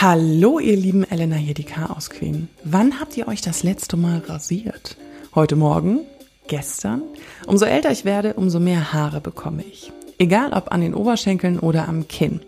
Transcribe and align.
Hallo, 0.00 0.60
ihr 0.60 0.76
lieben 0.76 1.02
Elena 1.02 1.34
hier, 1.34 1.54
die 1.54 1.64
Chaos 1.64 2.08
Queen. 2.08 2.48
Wann 2.62 3.00
habt 3.00 3.16
ihr 3.16 3.26
euch 3.26 3.40
das 3.40 3.64
letzte 3.64 3.96
Mal 3.96 4.22
rasiert? 4.28 4.96
Heute 5.34 5.56
Morgen? 5.56 6.02
Gestern? 6.46 7.02
Umso 7.48 7.64
älter 7.64 7.90
ich 7.90 8.04
werde, 8.04 8.34
umso 8.34 8.60
mehr 8.60 8.92
Haare 8.92 9.20
bekomme 9.20 9.64
ich. 9.64 9.90
Egal 10.16 10.52
ob 10.52 10.70
an 10.70 10.82
den 10.82 10.94
Oberschenkeln 10.94 11.58
oder 11.58 11.88
am 11.88 12.06
Kinn. 12.06 12.42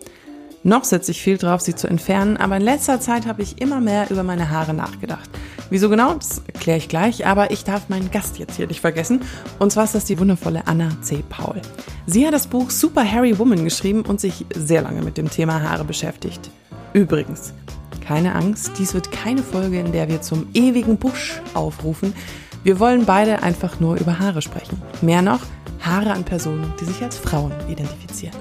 Noch 0.63 0.85
setze 0.85 1.11
ich 1.11 1.21
viel 1.21 1.37
drauf, 1.37 1.59
sie 1.59 1.75
zu 1.75 1.87
entfernen, 1.87 2.37
aber 2.37 2.55
in 2.55 2.61
letzter 2.61 3.01
Zeit 3.01 3.25
habe 3.25 3.41
ich 3.41 3.61
immer 3.61 3.81
mehr 3.81 4.09
über 4.09 4.23
meine 4.23 4.49
Haare 4.49 4.73
nachgedacht. 4.73 5.29
Wieso 5.69 5.89
genau, 5.89 6.13
das 6.13 6.41
erkläre 6.47 6.77
ich 6.77 6.87
gleich, 6.87 7.25
aber 7.27 7.51
ich 7.51 7.65
darf 7.65 7.89
meinen 7.89 8.11
Gast 8.11 8.39
jetzt 8.39 8.55
hier 8.55 8.67
nicht 8.67 8.79
vergessen. 8.79 9.23
Und 9.59 9.73
zwar 9.73 9.83
ist 9.83 9.95
das 9.95 10.05
die 10.05 10.19
wundervolle 10.19 10.67
Anna 10.67 10.89
C. 11.01 11.21
Paul. 11.27 11.61
Sie 12.05 12.25
hat 12.25 12.33
das 12.33 12.47
Buch 12.47 12.69
Super 12.69 13.03
Harry 13.03 13.37
Woman 13.37 13.65
geschrieben 13.65 14.03
und 14.03 14.21
sich 14.21 14.45
sehr 14.55 14.83
lange 14.83 15.01
mit 15.01 15.17
dem 15.17 15.29
Thema 15.29 15.61
Haare 15.61 15.83
beschäftigt. 15.83 16.49
Übrigens, 16.93 17.53
keine 18.05 18.35
Angst, 18.35 18.73
dies 18.77 18.93
wird 18.93 19.13
keine 19.13 19.43
Folge, 19.43 19.79
in 19.79 19.93
der 19.93 20.09
wir 20.09 20.21
zum 20.21 20.49
ewigen 20.53 20.97
Busch 20.97 21.41
aufrufen. 21.53 22.13
Wir 22.63 22.81
wollen 22.81 23.05
beide 23.05 23.43
einfach 23.43 23.79
nur 23.79 23.95
über 23.95 24.19
Haare 24.19 24.41
sprechen. 24.41 24.81
Mehr 25.01 25.21
noch, 25.21 25.39
Haare 25.79 26.11
an 26.11 26.25
Personen, 26.25 26.73
die 26.81 26.85
sich 26.85 27.01
als 27.01 27.17
Frauen 27.17 27.53
identifizieren. 27.69 28.35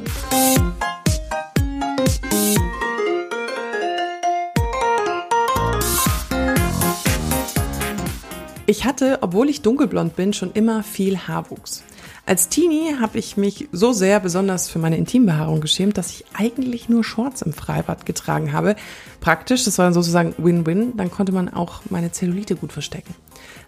Ich 8.66 8.84
hatte, 8.84 9.18
obwohl 9.20 9.48
ich 9.48 9.62
dunkelblond 9.62 10.16
bin, 10.16 10.32
schon 10.32 10.52
immer 10.52 10.82
viel 10.82 11.16
Haarwuchs. 11.16 11.84
Als 12.30 12.48
Teenie 12.48 12.94
habe 13.00 13.18
ich 13.18 13.36
mich 13.36 13.68
so 13.72 13.92
sehr 13.92 14.20
besonders 14.20 14.68
für 14.68 14.78
meine 14.78 14.96
Intimbehaarung 14.96 15.60
geschämt, 15.60 15.98
dass 15.98 16.12
ich 16.12 16.24
eigentlich 16.32 16.88
nur 16.88 17.02
Shorts 17.02 17.42
im 17.42 17.52
Freibad 17.52 18.06
getragen 18.06 18.52
habe. 18.52 18.76
Praktisch, 19.18 19.64
das 19.64 19.78
war 19.78 19.86
dann 19.86 19.94
sozusagen 19.94 20.36
Win-Win, 20.38 20.96
dann 20.96 21.10
konnte 21.10 21.32
man 21.32 21.48
auch 21.48 21.80
meine 21.90 22.12
Zellulite 22.12 22.54
gut 22.54 22.72
verstecken. 22.72 23.16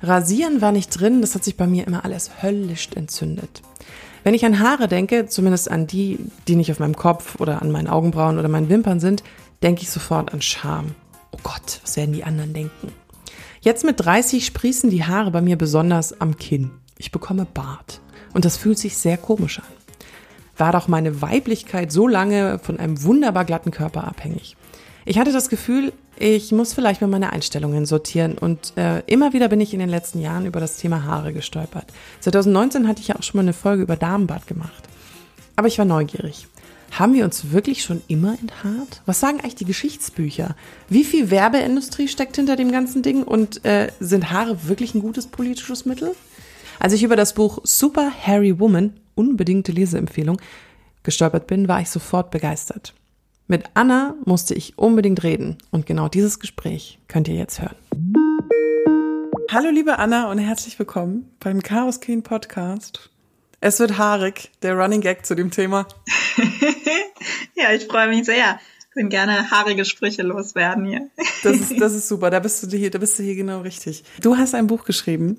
Rasieren 0.00 0.60
war 0.60 0.70
nicht 0.70 0.90
drin, 0.90 1.22
das 1.22 1.34
hat 1.34 1.42
sich 1.42 1.56
bei 1.56 1.66
mir 1.66 1.88
immer 1.88 2.04
alles 2.04 2.40
höllisch 2.40 2.90
entzündet. 2.94 3.62
Wenn 4.22 4.34
ich 4.34 4.44
an 4.44 4.60
Haare 4.60 4.86
denke, 4.86 5.26
zumindest 5.26 5.68
an 5.68 5.88
die, 5.88 6.20
die 6.46 6.54
nicht 6.54 6.70
auf 6.70 6.78
meinem 6.78 6.94
Kopf 6.94 7.40
oder 7.40 7.62
an 7.62 7.72
meinen 7.72 7.88
Augenbrauen 7.88 8.38
oder 8.38 8.46
meinen 8.46 8.68
Wimpern 8.68 9.00
sind, 9.00 9.24
denke 9.64 9.82
ich 9.82 9.90
sofort 9.90 10.32
an 10.32 10.40
Scham. 10.40 10.94
Oh 11.32 11.38
Gott, 11.42 11.80
was 11.82 11.96
werden 11.96 12.14
die 12.14 12.22
anderen 12.22 12.54
denken? 12.54 12.92
Jetzt 13.60 13.84
mit 13.84 13.98
30 13.98 14.46
sprießen 14.46 14.88
die 14.88 15.02
Haare 15.02 15.32
bei 15.32 15.40
mir 15.40 15.58
besonders 15.58 16.20
am 16.20 16.36
Kinn. 16.36 16.70
Ich 16.96 17.10
bekomme 17.10 17.44
Bart. 17.44 18.00
Und 18.32 18.44
das 18.44 18.56
fühlt 18.56 18.78
sich 18.78 18.96
sehr 18.96 19.16
komisch 19.16 19.58
an. 19.58 19.66
War 20.56 20.72
doch 20.72 20.88
meine 20.88 21.22
Weiblichkeit 21.22 21.92
so 21.92 22.06
lange 22.06 22.58
von 22.58 22.78
einem 22.78 23.02
wunderbar 23.02 23.44
glatten 23.44 23.70
Körper 23.70 24.04
abhängig. 24.04 24.56
Ich 25.04 25.18
hatte 25.18 25.32
das 25.32 25.48
Gefühl, 25.48 25.92
ich 26.18 26.52
muss 26.52 26.74
vielleicht 26.74 27.00
mal 27.00 27.08
meine 27.08 27.32
Einstellungen 27.32 27.86
sortieren 27.86 28.38
und 28.38 28.74
äh, 28.76 29.00
immer 29.06 29.32
wieder 29.32 29.48
bin 29.48 29.60
ich 29.60 29.72
in 29.72 29.80
den 29.80 29.88
letzten 29.88 30.20
Jahren 30.20 30.46
über 30.46 30.60
das 30.60 30.76
Thema 30.76 31.04
Haare 31.04 31.32
gestolpert. 31.32 31.86
2019 32.20 32.86
hatte 32.86 33.00
ich 33.00 33.08
ja 33.08 33.16
auch 33.16 33.22
schon 33.22 33.38
mal 33.38 33.42
eine 33.42 33.54
Folge 33.54 33.82
über 33.82 33.96
Damenbart 33.96 34.46
gemacht. 34.46 34.88
Aber 35.56 35.68
ich 35.68 35.78
war 35.78 35.84
neugierig. 35.84 36.46
Haben 36.92 37.14
wir 37.14 37.24
uns 37.24 37.50
wirklich 37.52 37.82
schon 37.82 38.02
immer 38.06 38.36
enthaart? 38.38 39.00
Was 39.06 39.18
sagen 39.18 39.40
eigentlich 39.40 39.54
die 39.54 39.64
Geschichtsbücher? 39.64 40.54
Wie 40.90 41.04
viel 41.04 41.30
Werbeindustrie 41.30 42.06
steckt 42.06 42.36
hinter 42.36 42.54
dem 42.54 42.70
ganzen 42.70 43.02
Ding 43.02 43.22
und 43.22 43.64
äh, 43.64 43.90
sind 43.98 44.30
Haare 44.30 44.68
wirklich 44.68 44.94
ein 44.94 45.00
gutes 45.00 45.26
politisches 45.26 45.86
Mittel? 45.86 46.14
Als 46.82 46.94
ich 46.94 47.04
über 47.04 47.14
das 47.14 47.34
Buch 47.34 47.60
Super 47.62 48.10
Harry 48.26 48.58
Woman, 48.58 48.98
unbedingte 49.14 49.70
Leseempfehlung, 49.70 50.40
gestolpert 51.04 51.46
bin, 51.46 51.68
war 51.68 51.80
ich 51.80 51.88
sofort 51.88 52.32
begeistert. 52.32 52.92
Mit 53.46 53.66
Anna 53.74 54.16
musste 54.24 54.54
ich 54.54 54.78
unbedingt 54.78 55.22
reden 55.22 55.58
und 55.70 55.86
genau 55.86 56.08
dieses 56.08 56.40
Gespräch 56.40 56.98
könnt 57.06 57.28
ihr 57.28 57.36
jetzt 57.36 57.60
hören. 57.60 57.76
Hallo 59.48 59.70
liebe 59.70 60.00
Anna 60.00 60.28
und 60.28 60.38
herzlich 60.38 60.76
willkommen 60.76 61.30
beim 61.38 61.62
Chaos 61.62 62.00
Queen 62.00 62.24
Podcast. 62.24 63.10
Es 63.60 63.78
wird 63.78 63.96
haarig, 63.96 64.50
der 64.62 64.74
Running 64.74 65.02
Gag 65.02 65.24
zu 65.24 65.36
dem 65.36 65.52
Thema. 65.52 65.86
ja, 67.54 67.72
ich 67.72 67.86
freue 67.86 68.08
mich 68.08 68.24
sehr. 68.24 68.58
Ich 68.80 68.90
können 68.94 69.08
gerne 69.08 69.52
haarige 69.52 69.84
Sprüche 69.84 70.22
loswerden 70.22 70.86
hier. 70.86 71.08
das 71.44 71.56
ist, 71.60 71.80
das 71.80 71.92
ist 71.94 72.08
super, 72.08 72.28
da 72.30 72.40
bist 72.40 72.60
du 72.64 72.76
hier, 72.76 72.90
da 72.90 72.98
bist 72.98 73.20
du 73.20 73.22
hier 73.22 73.36
genau 73.36 73.60
richtig. 73.60 74.02
Du 74.20 74.36
hast 74.36 74.56
ein 74.56 74.66
Buch 74.66 74.84
geschrieben, 74.84 75.38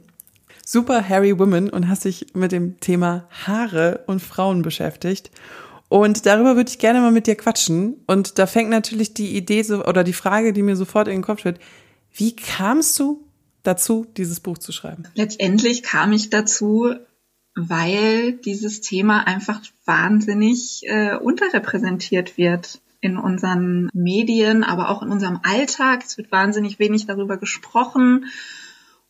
Super 0.65 1.07
Harry 1.07 1.37
Woman 1.37 1.69
und 1.69 1.89
hast 1.89 2.05
dich 2.05 2.27
mit 2.33 2.51
dem 2.51 2.79
Thema 2.79 3.27
Haare 3.45 4.03
und 4.07 4.21
Frauen 4.21 4.61
beschäftigt. 4.61 5.31
Und 5.89 6.25
darüber 6.25 6.55
würde 6.55 6.71
ich 6.71 6.79
gerne 6.79 7.01
mal 7.01 7.11
mit 7.11 7.27
dir 7.27 7.35
quatschen. 7.35 7.97
Und 8.07 8.39
da 8.39 8.47
fängt 8.47 8.69
natürlich 8.69 9.13
die 9.13 9.35
Idee 9.35 9.61
so, 9.61 9.85
oder 9.85 10.03
die 10.03 10.13
Frage, 10.13 10.53
die 10.53 10.63
mir 10.63 10.75
sofort 10.75 11.07
in 11.07 11.15
den 11.15 11.21
Kopf 11.21 11.45
wird. 11.45 11.59
Wie 12.11 12.35
kamst 12.35 12.97
du 12.99 13.23
dazu, 13.61 14.07
dieses 14.17 14.39
Buch 14.39 14.57
zu 14.57 14.71
schreiben? 14.71 15.03
Letztendlich 15.13 15.83
kam 15.83 16.11
ich 16.13 16.29
dazu, 16.29 16.95
weil 17.55 18.33
dieses 18.33 18.81
Thema 18.81 19.27
einfach 19.27 19.61
wahnsinnig 19.85 20.81
äh, 20.87 21.15
unterrepräsentiert 21.15 22.37
wird 22.37 22.81
in 22.99 23.17
unseren 23.17 23.89
Medien, 23.93 24.63
aber 24.63 24.89
auch 24.89 25.03
in 25.03 25.09
unserem 25.09 25.41
Alltag. 25.43 26.03
Es 26.05 26.17
wird 26.17 26.31
wahnsinnig 26.31 26.79
wenig 26.79 27.05
darüber 27.05 27.37
gesprochen. 27.37 28.25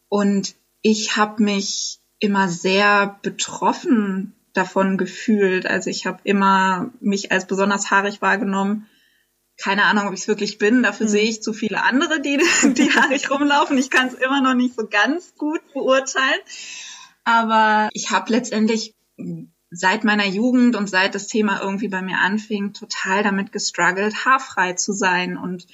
Und 0.09 0.55
ich 0.83 1.17
habe 1.17 1.41
mich 1.41 1.99
immer 2.19 2.47
sehr 2.49 3.19
betroffen 3.23 4.35
davon 4.53 4.97
gefühlt. 4.97 5.65
Also 5.65 5.89
ich 5.89 6.05
habe 6.05 6.19
immer 6.23 6.91
mich 6.99 7.31
als 7.31 7.47
besonders 7.47 7.89
haarig 7.89 8.21
wahrgenommen. 8.21 8.87
Keine 9.57 9.85
Ahnung, 9.85 10.07
ob 10.07 10.13
ich 10.13 10.21
es 10.21 10.27
wirklich 10.27 10.57
bin. 10.57 10.83
Dafür 10.83 11.07
mhm. 11.07 11.11
sehe 11.11 11.23
ich 11.23 11.41
zu 11.41 11.53
viele 11.53 11.83
andere, 11.83 12.21
die, 12.21 12.37
die 12.73 12.91
haarig 12.91 13.31
rumlaufen. 13.31 13.77
Ich 13.77 13.89
kann 13.89 14.07
es 14.07 14.13
immer 14.13 14.41
noch 14.41 14.53
nicht 14.53 14.75
so 14.75 14.87
ganz 14.87 15.33
gut 15.35 15.61
beurteilen. 15.73 16.41
Aber 17.23 17.89
ich 17.93 18.11
habe 18.11 18.31
letztendlich 18.31 18.93
seit 19.71 20.03
meiner 20.03 20.27
Jugend 20.27 20.75
und 20.75 20.89
seit 20.89 21.15
das 21.15 21.27
Thema 21.27 21.61
irgendwie 21.61 21.87
bei 21.87 22.01
mir 22.01 22.19
anfing, 22.19 22.73
total 22.73 23.23
damit 23.23 23.51
gestruggelt, 23.51 24.25
haarfrei 24.25 24.73
zu 24.73 24.91
sein 24.91 25.37
und 25.37 25.65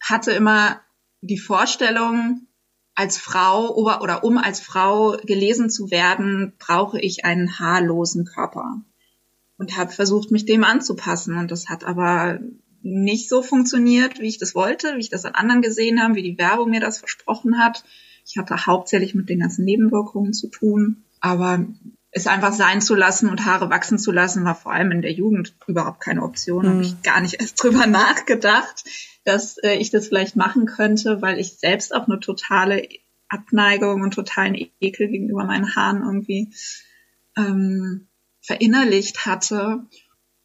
hatte 0.00 0.32
immer 0.32 0.80
die 1.20 1.38
Vorstellung, 1.38 2.46
als 2.96 3.18
Frau 3.18 3.74
oder, 3.74 4.24
um 4.24 4.38
als 4.38 4.58
Frau 4.58 5.16
gelesen 5.24 5.70
zu 5.70 5.90
werden, 5.90 6.54
brauche 6.58 6.98
ich 6.98 7.24
einen 7.24 7.58
haarlosen 7.58 8.24
Körper. 8.24 8.82
Und 9.58 9.76
habe 9.76 9.92
versucht, 9.92 10.30
mich 10.30 10.44
dem 10.44 10.64
anzupassen. 10.64 11.36
Und 11.38 11.50
das 11.50 11.68
hat 11.68 11.84
aber 11.84 12.40
nicht 12.82 13.28
so 13.28 13.42
funktioniert, 13.42 14.20
wie 14.20 14.28
ich 14.28 14.38
das 14.38 14.54
wollte, 14.54 14.96
wie 14.96 15.00
ich 15.00 15.10
das 15.10 15.24
an 15.24 15.34
anderen 15.34 15.62
gesehen 15.62 16.02
habe, 16.02 16.14
wie 16.14 16.22
die 16.22 16.38
Werbung 16.38 16.70
mir 16.70 16.80
das 16.80 16.98
versprochen 16.98 17.58
hat. 17.58 17.84
Ich 18.26 18.38
hatte 18.38 18.66
hauptsächlich 18.66 19.14
mit 19.14 19.28
den 19.28 19.40
ganzen 19.40 19.64
Nebenwirkungen 19.64 20.32
zu 20.32 20.48
tun. 20.48 21.04
Aber 21.20 21.66
es 22.10 22.26
einfach 22.26 22.52
sein 22.52 22.80
zu 22.80 22.94
lassen 22.94 23.28
und 23.28 23.44
Haare 23.44 23.68
wachsen 23.68 23.98
zu 23.98 24.10
lassen, 24.10 24.44
war 24.44 24.54
vor 24.54 24.72
allem 24.72 24.90
in 24.90 25.02
der 25.02 25.12
Jugend 25.12 25.54
überhaupt 25.66 26.00
keine 26.00 26.22
Option. 26.22 26.64
Mhm. 26.64 26.70
Habe 26.70 26.82
ich 26.82 27.02
gar 27.02 27.20
nicht 27.20 27.34
erst 27.40 27.62
drüber 27.62 27.86
nachgedacht 27.86 28.84
dass 29.26 29.58
äh, 29.58 29.74
ich 29.74 29.90
das 29.90 30.08
vielleicht 30.08 30.36
machen 30.36 30.66
könnte, 30.66 31.20
weil 31.20 31.38
ich 31.38 31.58
selbst 31.58 31.94
auch 31.94 32.06
eine 32.06 32.20
totale 32.20 32.88
Abneigung 33.28 34.02
und 34.02 34.14
totalen 34.14 34.54
Ekel 34.80 35.08
gegenüber 35.08 35.44
meinen 35.44 35.74
Haaren 35.74 36.02
irgendwie 36.02 36.54
ähm, 37.36 38.06
verinnerlicht 38.40 39.26
hatte. 39.26 39.84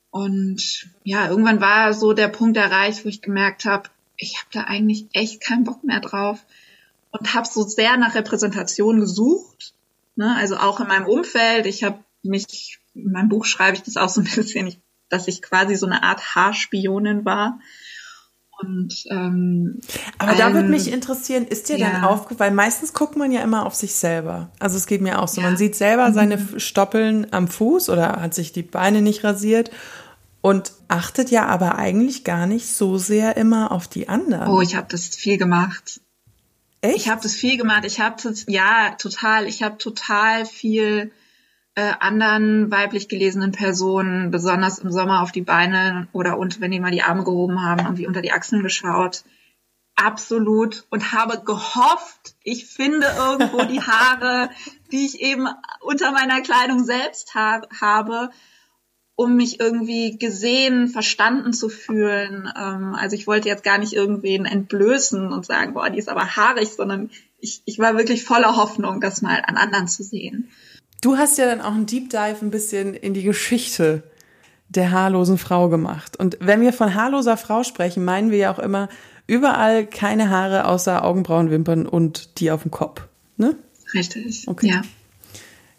Und 0.09 0.89
ja, 1.03 1.29
irgendwann 1.29 1.61
war 1.61 1.93
so 1.93 2.13
der 2.13 2.27
Punkt 2.27 2.57
erreicht, 2.57 3.05
wo 3.05 3.09
ich 3.09 3.21
gemerkt 3.21 3.65
habe, 3.65 3.89
ich 4.17 4.37
habe 4.39 4.49
da 4.51 4.63
eigentlich 4.63 5.07
echt 5.13 5.41
keinen 5.41 5.63
Bock 5.63 5.83
mehr 5.83 5.99
drauf 5.99 6.43
und 7.11 7.35
habe 7.35 7.47
so 7.47 7.63
sehr 7.63 7.97
nach 7.97 8.15
Repräsentation 8.15 8.99
gesucht. 8.99 9.75
Ne? 10.21 10.35
Also 10.37 10.57
auch 10.57 10.79
in 10.79 10.87
meinem 10.87 11.07
Umfeld. 11.07 11.65
Ich 11.65 11.83
habe 11.83 11.99
mich, 12.23 12.79
in 12.93 13.11
meinem 13.11 13.29
Buch 13.29 13.45
schreibe 13.45 13.75
ich 13.75 13.83
das 13.83 13.97
auch 13.97 14.09
so 14.09 14.21
ein 14.21 14.29
bisschen, 14.35 14.75
dass 15.09 15.27
ich 15.27 15.41
quasi 15.41 15.75
so 15.75 15.85
eine 15.85 16.03
Art 16.03 16.35
Haarspionin 16.35 17.25
war 17.25 17.59
und, 18.61 19.05
ähm, 19.09 19.81
Aber 20.17 20.35
da 20.35 20.53
würde 20.53 20.69
mich 20.69 20.91
interessieren, 20.91 21.45
ist 21.45 21.69
dir 21.69 21.77
ja. 21.77 21.89
dann 21.89 22.03
aufgefallen, 22.03 22.51
weil 22.51 22.55
meistens 22.55 22.93
guckt 22.93 23.15
man 23.15 23.31
ja 23.31 23.41
immer 23.41 23.65
auf 23.65 23.75
sich 23.75 23.95
selber. 23.95 24.51
Also 24.59 24.77
es 24.77 24.85
geht 24.85 25.01
mir 25.01 25.21
auch 25.21 25.27
so, 25.27 25.41
ja. 25.41 25.47
man 25.47 25.57
sieht 25.57 25.75
selber 25.75 26.09
mhm. 26.09 26.13
seine 26.13 26.59
Stoppeln 26.59 27.27
am 27.31 27.47
Fuß 27.47 27.89
oder 27.89 28.21
hat 28.21 28.33
sich 28.33 28.51
die 28.51 28.63
Beine 28.63 29.01
nicht 29.01 29.23
rasiert 29.23 29.71
und 30.41 30.73
achtet 30.87 31.31
ja 31.31 31.47
aber 31.47 31.77
eigentlich 31.77 32.23
gar 32.23 32.45
nicht 32.45 32.67
so 32.67 32.97
sehr 32.97 33.37
immer 33.37 33.71
auf 33.71 33.87
die 33.87 34.09
anderen. 34.09 34.47
Oh, 34.47 34.61
ich 34.61 34.75
habe 34.75 34.87
das 34.89 35.07
viel 35.07 35.37
gemacht. 35.37 36.01
Echt? 36.81 36.95
Ich 36.95 37.09
habe 37.09 37.21
das 37.21 37.35
viel 37.35 37.57
gemacht. 37.57 37.85
Ich 37.85 37.99
habe 37.99 38.33
ja 38.47 38.95
total. 38.97 39.47
Ich 39.47 39.63
habe 39.63 39.77
total 39.77 40.45
viel 40.45 41.11
äh, 41.75 41.93
anderen 41.99 42.69
weiblich 42.71 43.07
gelesenen 43.07 43.51
Personen, 43.51 44.31
besonders 44.31 44.79
im 44.79 44.91
Sommer 44.91 45.21
auf 45.21 45.31
die 45.31 45.41
Beine 45.41 46.07
oder 46.11 46.37
und 46.37 46.59
wenn 46.59 46.71
die 46.71 46.79
mal 46.79 46.91
die 46.91 47.03
Arme 47.03 47.23
gehoben 47.23 47.61
haben, 47.61 47.85
irgendwie 47.85 48.07
unter 48.07 48.21
die 48.21 48.31
Achseln 48.31 48.63
geschaut. 48.63 49.23
Absolut. 49.95 50.85
Und 50.89 51.11
habe 51.11 51.43
gehofft, 51.43 52.35
ich 52.43 52.65
finde 52.65 53.07
irgendwo 53.17 53.63
die 53.63 53.81
Haare, 53.87 54.49
die 54.91 55.05
ich 55.05 55.21
eben 55.21 55.47
unter 55.81 56.11
meiner 56.11 56.41
Kleidung 56.41 56.83
selbst 56.83 57.35
ha 57.35 57.61
habe. 57.79 58.31
Um 59.15 59.35
mich 59.35 59.59
irgendwie 59.59 60.17
gesehen, 60.17 60.87
verstanden 60.87 61.53
zu 61.53 61.69
fühlen. 61.69 62.51
Ähm, 62.57 62.95
also 62.95 63.15
ich 63.15 63.27
wollte 63.27 63.49
jetzt 63.49 63.63
gar 63.63 63.77
nicht 63.77 63.93
irgendwen 63.93 64.45
entblößen 64.45 65.31
und 65.31 65.45
sagen, 65.45 65.73
boah, 65.73 65.89
die 65.89 65.99
ist 65.99 66.09
aber 66.09 66.35
haarig, 66.35 66.69
sondern 66.69 67.09
ich, 67.39 67.61
ich 67.65 67.79
war 67.79 67.97
wirklich 67.97 68.23
voller 68.23 68.55
Hoffnung, 68.55 69.01
das 69.01 69.21
mal 69.21 69.41
an 69.45 69.57
anderen 69.57 69.87
zu 69.87 70.03
sehen. 70.03 70.49
Du 71.01 71.17
hast 71.17 71.37
ja 71.37 71.45
dann 71.45 71.61
auch 71.61 71.73
einen 71.73 71.87
Deep 71.87 72.09
Dive 72.09 72.37
ein 72.41 72.51
bisschen 72.51 72.93
in 72.93 73.13
die 73.13 73.23
Geschichte 73.23 74.03
der 74.69 74.91
haarlosen 74.91 75.37
Frau 75.37 75.67
gemacht. 75.67 76.17
Und 76.17 76.37
wenn 76.39 76.61
wir 76.61 76.71
von 76.71 76.95
haarloser 76.95 77.37
Frau 77.37 77.63
sprechen, 77.63 78.05
meinen 78.05 78.31
wir 78.31 78.37
ja 78.37 78.53
auch 78.53 78.59
immer 78.59 78.87
überall 79.27 79.85
keine 79.85 80.29
Haare 80.29 80.65
außer 80.65 81.03
Augenbrauen, 81.03 81.49
Wimpern 81.49 81.85
und 81.85 82.39
die 82.39 82.51
auf 82.51 82.61
dem 82.61 82.71
Kopf. 82.71 83.07
Ne? 83.37 83.55
Richtig. 83.93 84.47
Okay. 84.47 84.67
Ja. 84.67 84.81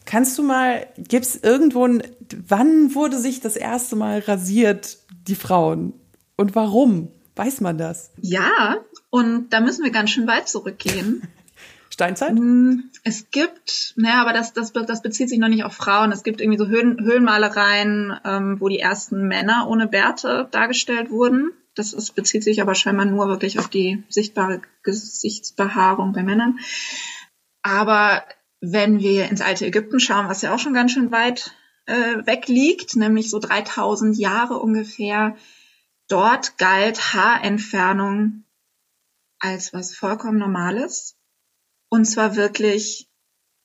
Kannst 0.04 0.37
du 0.38 0.43
mal, 0.43 0.87
gibt 0.96 1.26
es 1.26 1.37
irgendwo, 1.37 1.87
ein, 1.87 2.02
wann 2.49 2.94
wurde 2.94 3.19
sich 3.19 3.40
das 3.40 3.56
erste 3.56 3.96
Mal 3.96 4.20
rasiert, 4.20 4.99
die 5.28 5.34
Frauen? 5.34 5.94
Und 6.37 6.54
warum? 6.54 7.08
Weiß 7.37 7.60
man 7.60 7.78
das? 7.78 8.10
Ja, 8.20 8.78
und 9.10 9.50
da 9.50 9.60
müssen 9.60 9.84
wir 9.84 9.90
ganz 9.90 10.10
schön 10.10 10.26
weit 10.26 10.49
zurückgehen. 10.49 11.22
Steinzeit? 11.90 12.34
Mm, 12.34 12.84
es 13.04 13.31
gibt, 13.31 13.94
naja, 13.96 14.22
aber 14.22 14.32
das, 14.32 14.52
das, 14.54 14.72
das 14.72 15.02
bezieht 15.02 15.28
sich 15.28 15.38
noch 15.38 15.49
nicht 15.49 15.64
auf 15.64 15.75
Frauen. 15.75 16.10
Es 16.10 16.22
gibt 16.22 16.40
irgendwie 16.40 16.58
so 16.58 16.66
Höhlen, 16.66 16.98
Höhlenmalereien, 17.00 18.19
ähm, 18.25 18.56
wo 18.60 18.69
die 18.69 18.78
ersten 18.78 19.28
Männer 19.28 19.66
ohne 19.69 19.87
Bärte 19.87 20.48
dargestellt 20.50 21.10
wurden. 21.10 21.50
Das 21.75 21.93
ist, 21.93 22.14
bezieht 22.14 22.44
sich 22.44 22.60
aber 22.60 22.75
scheinbar 22.75 23.06
nur 23.06 23.28
wirklich 23.28 23.58
auf 23.58 23.69
die 23.69 24.02
sichtbare 24.08 24.62
Gesichtsbehaarung 24.82 26.12
bei 26.12 26.22
Männern. 26.22 26.58
Aber 27.62 28.25
wenn 28.62 29.00
wir 29.00 29.28
ins 29.28 29.40
alte 29.40 29.66
Ägypten 29.66 29.98
schauen, 29.98 30.28
was 30.28 30.40
ja 30.40 30.54
auch 30.54 30.58
schon 30.58 30.72
ganz 30.72 30.92
schön 30.92 31.10
weit 31.10 31.52
äh, 31.86 32.24
weg 32.24 32.46
liegt, 32.46 32.94
nämlich 32.94 33.28
so 33.28 33.40
3000 33.40 34.16
Jahre 34.16 34.60
ungefähr, 34.60 35.36
dort 36.08 36.56
galt 36.58 37.12
Haarentfernung 37.12 38.44
als 39.40 39.74
was 39.74 39.96
vollkommen 39.96 40.38
Normales. 40.38 41.16
Und 41.88 42.04
zwar 42.04 42.36
wirklich, 42.36 43.10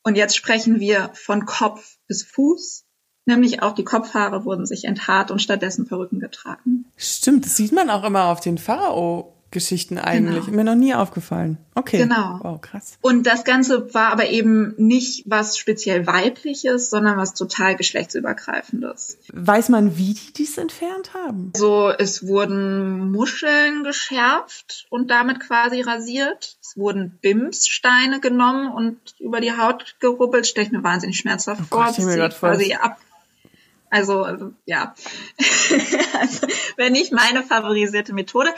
und 0.03 0.15
jetzt 0.15 0.35
sprechen 0.35 0.79
wir 0.79 1.11
von 1.13 1.45
Kopf 1.45 1.99
bis 2.07 2.23
Fuß, 2.23 2.85
nämlich 3.25 3.61
auch 3.61 3.75
die 3.75 3.83
Kopfhaare 3.83 4.45
wurden 4.45 4.65
sich 4.65 4.85
enthaart 4.85 5.29
und 5.29 5.43
stattdessen 5.43 5.87
Perücken 5.87 6.19
getragen. 6.19 6.85
Stimmt, 6.95 7.45
das 7.45 7.55
sieht 7.55 7.71
man 7.71 7.91
auch 7.91 8.03
immer 8.03 8.25
auf 8.25 8.39
den 8.39 8.57
Pharao 8.57 9.36
Geschichten 9.49 9.97
eigentlich. 9.97 10.45
Genau. 10.45 10.57
Mir 10.57 10.63
noch 10.65 10.75
nie 10.75 10.93
aufgefallen. 10.93 11.57
Okay. 11.73 11.99
Genau. 11.99 12.39
Wow, 12.41 12.61
krass. 12.61 12.97
Und 13.01 13.25
das 13.25 13.45
Ganze 13.45 13.93
war 13.93 14.11
aber 14.11 14.27
eben 14.29 14.73
nicht 14.77 15.23
was 15.25 15.57
speziell 15.57 16.05
weibliches, 16.05 16.89
sondern 16.89 17.17
was 17.17 17.33
total 17.33 17.75
geschlechtsübergreifendes. 17.77 19.17
Weiß 19.31 19.69
man, 19.69 19.97
wie 19.97 20.15
die 20.15 20.33
dies 20.33 20.57
entfernt 20.57 21.13
haben? 21.13 21.53
So, 21.55 21.89
es 21.89 22.27
wurden 22.27 23.11
Muscheln 23.11 23.83
geschärft 23.83 24.85
und 24.89 25.11
damit 25.11 25.39
quasi 25.39 25.81
rasiert. 25.81 26.57
Es 26.61 26.75
wurden 26.75 27.17
Bimssteine 27.21 28.19
genommen 28.19 28.71
und 28.73 28.97
über 29.19 29.39
die 29.39 29.53
Haut 29.53 29.95
gerubbelt. 29.99 30.45
Stelle 30.45 30.67
ich 30.67 30.73
mir 30.73 30.83
wahnsinnig 30.83 31.17
schmerzhaft 31.17 31.61
oh 31.61 31.75
vor. 31.75 31.85
Gott, 31.85 31.97
ich 31.99 32.37
quasi 32.37 32.73
ab 32.73 32.97
also, 33.89 34.51
ja, 34.65 34.95
also, 36.19 36.47
wenn 36.75 36.91
nicht 36.91 37.13
meine 37.13 37.43
favorisierte 37.43 38.13
Methode. 38.13 38.53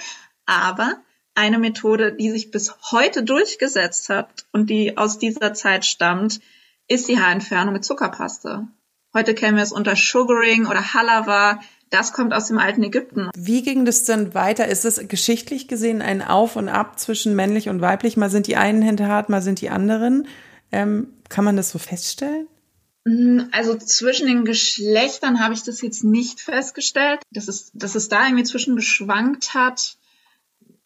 Aber 0.49 0.97
eine 1.35 1.59
Methode, 1.59 2.11
die 2.11 2.31
sich 2.31 2.49
bis 2.49 2.73
heute 2.91 3.21
durchgesetzt 3.21 4.09
hat 4.09 4.47
und 4.51 4.71
die 4.71 4.97
aus 4.97 5.19
dieser 5.19 5.53
Zeit 5.53 5.85
stammt, 5.85 6.41
ist 6.87 7.07
die 7.07 7.19
Haarentfernung 7.19 7.71
mit 7.71 7.85
Zuckerpaste. 7.85 8.67
Heute 9.13 9.35
kennen 9.35 9.57
wir 9.57 9.63
es 9.63 9.71
unter 9.71 9.95
Sugaring 9.95 10.65
oder 10.65 10.95
Halava. 10.95 11.59
Das 11.91 12.13
kommt 12.13 12.33
aus 12.33 12.47
dem 12.47 12.57
alten 12.57 12.81
Ägypten. 12.81 13.29
Wie 13.37 13.61
ging 13.61 13.85
das 13.85 14.05
denn 14.05 14.33
weiter? 14.33 14.67
Ist 14.67 14.85
es 14.85 15.07
geschichtlich 15.07 15.67
gesehen 15.67 16.01
ein 16.01 16.23
Auf 16.23 16.55
und 16.55 16.67
Ab 16.67 16.99
zwischen 16.99 17.35
männlich 17.35 17.69
und 17.69 17.79
weiblich? 17.79 18.17
Mal 18.17 18.31
sind 18.31 18.47
die 18.47 18.57
einen 18.57 18.81
Hände 18.81 19.05
hart, 19.05 19.29
mal 19.29 19.43
sind 19.43 19.61
die 19.61 19.69
anderen. 19.69 20.27
Ähm, 20.71 21.13
kann 21.29 21.45
man 21.45 21.57
das 21.57 21.69
so 21.69 21.77
feststellen? 21.77 22.47
Mm, 23.05 23.41
also 23.51 23.75
zwischen 23.75 24.25
den 24.25 24.45
Geschlechtern 24.45 25.39
habe 25.39 25.53
ich 25.53 25.61
das 25.61 25.81
jetzt 25.81 26.03
nicht 26.03 26.41
festgestellt, 26.41 27.21
dass 27.31 27.47
es, 27.47 27.69
dass 27.75 27.93
es 27.93 28.09
da 28.09 28.25
irgendwie 28.25 28.45
zwischen 28.45 28.75
geschwankt 28.75 29.53
hat 29.53 29.98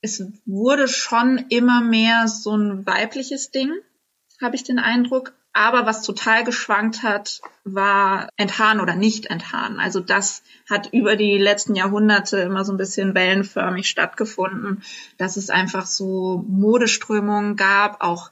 es 0.04 0.22
wurde 0.46 0.90
schon 0.90 1.46
immer 1.50 1.82
mehr 1.82 2.28
so 2.28 2.56
ein 2.56 2.86
weibliches 2.86 3.52
Ding, 3.52 3.72
habe 4.42 4.56
ich 4.56 4.64
den 4.64 4.78
Eindruck. 4.78 5.34
Aber 5.54 5.86
was 5.86 6.02
total 6.02 6.44
geschwankt 6.44 7.04
hat, 7.04 7.40
war 7.64 8.28
enthaaren 8.36 8.82
oder 8.82 8.96
nicht 8.96 9.28
enthaaren. 9.28 9.80
Also 9.80 10.00
das 10.02 10.44
hat 10.70 10.92
über 10.92 11.16
die 11.16 11.38
letzten 11.38 11.76
Jahrhunderte 11.76 12.40
immer 12.40 12.66
so 12.66 12.74
ein 12.74 12.78
bisschen 12.78 13.16
wellenförmig 13.16 13.88
stattgefunden, 13.88 14.84
dass 15.18 15.38
es 15.38 15.50
einfach 15.50 15.86
so 15.86 16.44
Modeströmungen 16.50 17.56
gab, 17.56 18.04
auch 18.04 18.32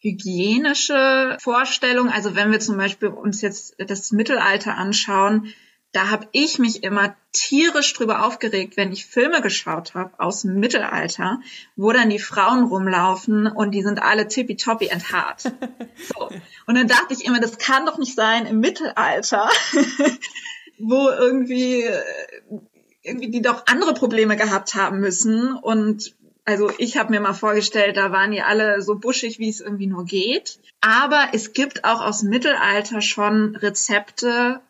hygienische 0.00 1.38
Vorstellungen. 1.40 2.12
Also 2.12 2.34
wenn 2.34 2.50
wir 2.50 2.60
zum 2.60 2.76
Beispiel 2.76 3.08
uns 3.08 3.40
jetzt 3.40 3.76
das 3.78 4.12
Mittelalter 4.12 4.76
anschauen, 4.76 5.54
da 5.92 6.10
habe 6.10 6.28
ich 6.32 6.58
mich 6.58 6.84
immer 6.84 7.16
tierisch 7.32 7.92
drüber 7.94 8.24
aufgeregt, 8.24 8.76
wenn 8.76 8.92
ich 8.92 9.06
Filme 9.06 9.42
geschaut 9.42 9.94
habe 9.94 10.12
aus 10.18 10.42
dem 10.42 10.60
Mittelalter, 10.60 11.40
wo 11.74 11.92
dann 11.92 12.10
die 12.10 12.20
Frauen 12.20 12.64
rumlaufen 12.64 13.48
und 13.48 13.72
die 13.72 13.82
sind 13.82 14.00
alle 14.00 14.28
tippitoppi 14.28 14.88
enthaart. 14.88 15.52
So. 16.14 16.30
Und 16.66 16.74
dann 16.76 16.88
dachte 16.88 17.12
ich 17.12 17.24
immer, 17.26 17.40
das 17.40 17.58
kann 17.58 17.84
doch 17.84 17.98
nicht 17.98 18.14
sein 18.14 18.46
im 18.46 18.60
Mittelalter, 18.60 19.50
wo 20.78 21.08
irgendwie, 21.08 21.84
irgendwie 23.02 23.30
die 23.30 23.42
doch 23.42 23.66
andere 23.66 23.92
Probleme 23.92 24.36
gehabt 24.36 24.74
haben 24.74 25.00
müssen. 25.00 25.52
Und 25.52 26.16
also 26.46 26.70
ich 26.78 26.96
habe 26.96 27.10
mir 27.10 27.20
mal 27.20 27.34
vorgestellt, 27.34 27.96
da 27.96 28.12
waren 28.12 28.30
die 28.30 28.40
alle 28.40 28.80
so 28.82 28.96
buschig, 28.96 29.38
wie 29.38 29.50
es 29.50 29.60
irgendwie 29.60 29.86
nur 29.86 30.04
geht. 30.04 30.58
Aber 30.80 31.28
es 31.32 31.52
gibt 31.52 31.84
auch 31.84 32.00
aus 32.00 32.20
dem 32.20 32.30
Mittelalter 32.30 33.02
schon 33.02 33.56
Rezepte, 33.56 34.62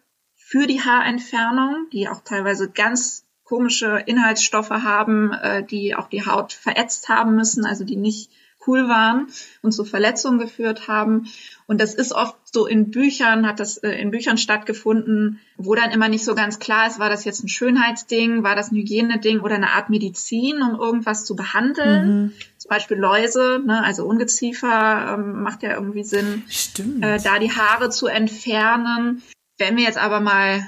für 0.51 0.67
die 0.67 0.81
Haarentfernung, 0.81 1.87
die 1.93 2.09
auch 2.09 2.23
teilweise 2.25 2.69
ganz 2.69 3.25
komische 3.45 4.03
Inhaltsstoffe 4.05 4.71
haben, 4.71 5.33
äh, 5.33 5.63
die 5.63 5.95
auch 5.95 6.09
die 6.09 6.27
Haut 6.27 6.53
verätzt 6.53 7.09
haben 7.09 7.37
müssen, 7.37 7.65
also 7.65 7.85
die 7.85 7.95
nicht 7.95 8.33
cool 8.67 8.89
waren 8.89 9.29
und 9.63 9.71
zu 9.71 9.85
Verletzungen 9.85 10.41
geführt 10.41 10.89
haben. 10.89 11.29
Und 11.69 11.81
das 11.81 11.95
ist 11.95 12.13
oft 12.13 12.35
so 12.53 12.67
in 12.67 12.91
Büchern, 12.91 13.47
hat 13.47 13.61
das 13.61 13.77
äh, 13.77 13.93
in 13.93 14.11
Büchern 14.11 14.39
stattgefunden, 14.39 15.39
wo 15.57 15.77
dann 15.77 15.93
immer 15.93 16.09
nicht 16.09 16.25
so 16.25 16.35
ganz 16.35 16.59
klar 16.59 16.89
ist, 16.89 16.99
war 16.99 17.11
das 17.11 17.25
jetzt 17.25 17.45
ein 17.45 17.49
Schönheitsding, 17.49 18.43
war 18.43 18.57
das 18.57 18.73
ein 18.73 18.77
Hygieneding 18.77 19.41
oder 19.43 19.55
eine 19.55 19.71
Art 19.71 19.89
Medizin, 19.89 20.63
um 20.63 20.81
irgendwas 20.81 21.25
zu 21.25 21.37
behandeln. 21.37 22.23
Mhm. 22.23 22.33
Zum 22.59 22.69
Beispiel 22.69 22.97
Läuse, 22.97 23.61
ne, 23.65 23.85
also 23.85 24.05
Ungeziefer 24.05 25.15
ähm, 25.15 25.45
macht 25.45 25.63
ja 25.63 25.75
irgendwie 25.75 26.03
Sinn, 26.03 26.43
Stimmt. 26.49 27.05
Äh, 27.05 27.21
da 27.23 27.39
die 27.39 27.53
Haare 27.53 27.91
zu 27.91 28.09
entfernen. 28.09 29.23
Wenn 29.61 29.77
wir 29.77 29.85
jetzt 29.85 29.99
aber 29.99 30.21
mal 30.21 30.67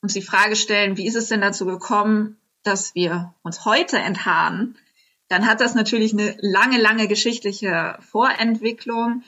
uns 0.00 0.14
die 0.14 0.22
Frage 0.22 0.56
stellen, 0.56 0.96
wie 0.96 1.06
ist 1.06 1.14
es 1.14 1.28
denn 1.28 1.42
dazu 1.42 1.66
gekommen, 1.66 2.38
dass 2.62 2.94
wir 2.94 3.34
uns 3.42 3.66
heute 3.66 3.98
enthaaren, 3.98 4.78
dann 5.28 5.46
hat 5.46 5.60
das 5.60 5.74
natürlich 5.74 6.14
eine 6.14 6.36
lange, 6.40 6.80
lange 6.80 7.06
geschichtliche 7.06 7.98
Vorentwicklung. 8.00 9.24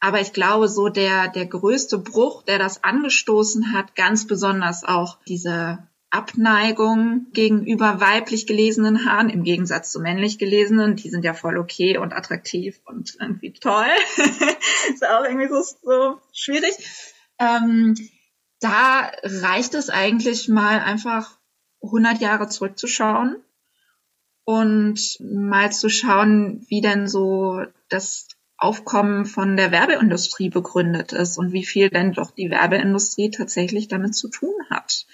Aber 0.00 0.20
ich 0.20 0.32
glaube, 0.32 0.68
so 0.68 0.88
der, 0.88 1.28
der 1.28 1.46
größte 1.46 1.98
Bruch, 1.98 2.42
der 2.42 2.58
das 2.58 2.82
angestoßen 2.82 3.72
hat, 3.72 3.94
ganz 3.94 4.26
besonders 4.26 4.82
auch 4.82 5.18
diese 5.28 5.78
Abneigung 6.10 7.28
gegenüber 7.32 8.00
weiblich 8.00 8.48
gelesenen 8.48 9.06
Haaren 9.06 9.30
im 9.30 9.44
Gegensatz 9.44 9.92
zu 9.92 10.00
männlich 10.00 10.36
gelesenen. 10.36 10.96
Die 10.96 11.10
sind 11.10 11.24
ja 11.24 11.32
voll 11.32 11.58
okay 11.58 11.96
und 11.96 12.12
attraktiv 12.12 12.80
und 12.86 13.16
irgendwie 13.20 13.52
toll. 13.52 13.86
ist 14.92 15.06
auch 15.06 15.22
irgendwie 15.22 15.48
so, 15.48 15.62
so 15.82 16.20
schwierig. 16.32 16.74
Ähm, 17.38 17.94
da 18.60 19.10
reicht 19.22 19.74
es 19.74 19.90
eigentlich 19.90 20.48
mal 20.48 20.80
einfach 20.80 21.38
100 21.82 22.20
Jahre 22.20 22.48
zurückzuschauen 22.48 23.36
und 24.44 25.18
mal 25.20 25.70
zu 25.72 25.88
schauen, 25.88 26.64
wie 26.68 26.80
denn 26.80 27.06
so 27.06 27.62
das 27.88 28.28
Aufkommen 28.56 29.24
von 29.24 29.56
der 29.56 29.70
Werbeindustrie 29.70 30.50
begründet 30.50 31.12
ist 31.12 31.38
und 31.38 31.52
wie 31.52 31.64
viel 31.64 31.90
denn 31.90 32.12
doch 32.12 32.32
die 32.32 32.50
Werbeindustrie 32.50 33.30
tatsächlich 33.30 33.86
damit 33.86 34.16
zu 34.16 34.28
tun 34.28 34.54
hat. 34.68 35.06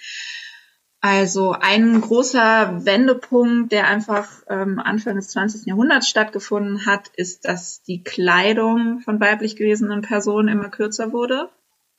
Also 1.01 1.53
ein 1.53 2.01
großer 2.01 2.87
Wendepunkt, 2.87 3.73
der 3.73 3.87
einfach 3.89 4.27
ähm, 4.49 4.79
Anfang 4.79 5.17
des 5.17 5.29
20. 5.29 5.67
Jahrhunderts 5.67 6.09
stattgefunden 6.09 6.87
hat, 6.87 7.09
ist, 7.09 7.45
dass 7.45 7.83
die 7.83 8.03
Kleidung 8.03 9.01
von 9.01 9.21
weiblich 9.21 9.57
gelesenen 9.57 10.01
Personen 10.01 10.49
immer 10.49 10.71
kürzer 10.71 11.13
wurde. 11.13 11.51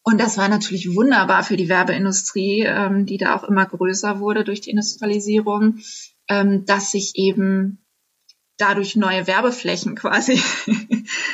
Und 0.07 0.21
das 0.21 0.37
war 0.37 0.47
natürlich 0.47 0.95
wunderbar 0.95 1.43
für 1.43 1.57
die 1.57 1.67
Werbeindustrie, 1.67 2.61
ähm, 2.61 3.07
die 3.07 3.17
da 3.17 3.35
auch 3.35 3.43
immer 3.43 3.65
größer 3.65 4.19
wurde 4.19 4.43
durch 4.43 4.61
die 4.61 4.69
Industrialisierung, 4.69 5.79
ähm, 6.29 6.63
dass 6.65 6.91
sich 6.91 7.13
eben 7.15 7.83
dadurch 8.57 8.95
neue 8.95 9.25
Werbeflächen 9.25 9.95
quasi 9.95 10.39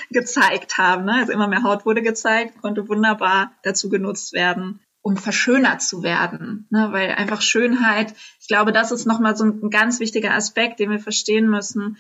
gezeigt 0.09 0.77
haben. 0.77 1.03
Ne? 1.03 1.15
Also 1.15 1.33
immer 1.33 1.49
mehr 1.49 1.63
Haut 1.63 1.85
wurde 1.85 2.01
gezeigt, 2.01 2.61
konnte 2.61 2.87
wunderbar 2.87 3.51
dazu 3.63 3.89
genutzt 3.89 4.31
werden, 4.31 4.79
um 5.01 5.17
verschönert 5.17 5.81
zu 5.81 6.01
werden, 6.01 6.67
ne? 6.69 6.93
weil 6.93 7.11
einfach 7.11 7.41
Schönheit, 7.41 8.15
ich 8.39 8.47
glaube, 8.47 8.71
das 8.71 8.93
ist 8.93 9.05
nochmal 9.05 9.35
so 9.35 9.43
ein 9.43 9.69
ganz 9.69 9.99
wichtiger 9.99 10.33
Aspekt, 10.33 10.79
den 10.79 10.91
wir 10.91 10.99
verstehen 10.99 11.49
müssen, 11.49 11.97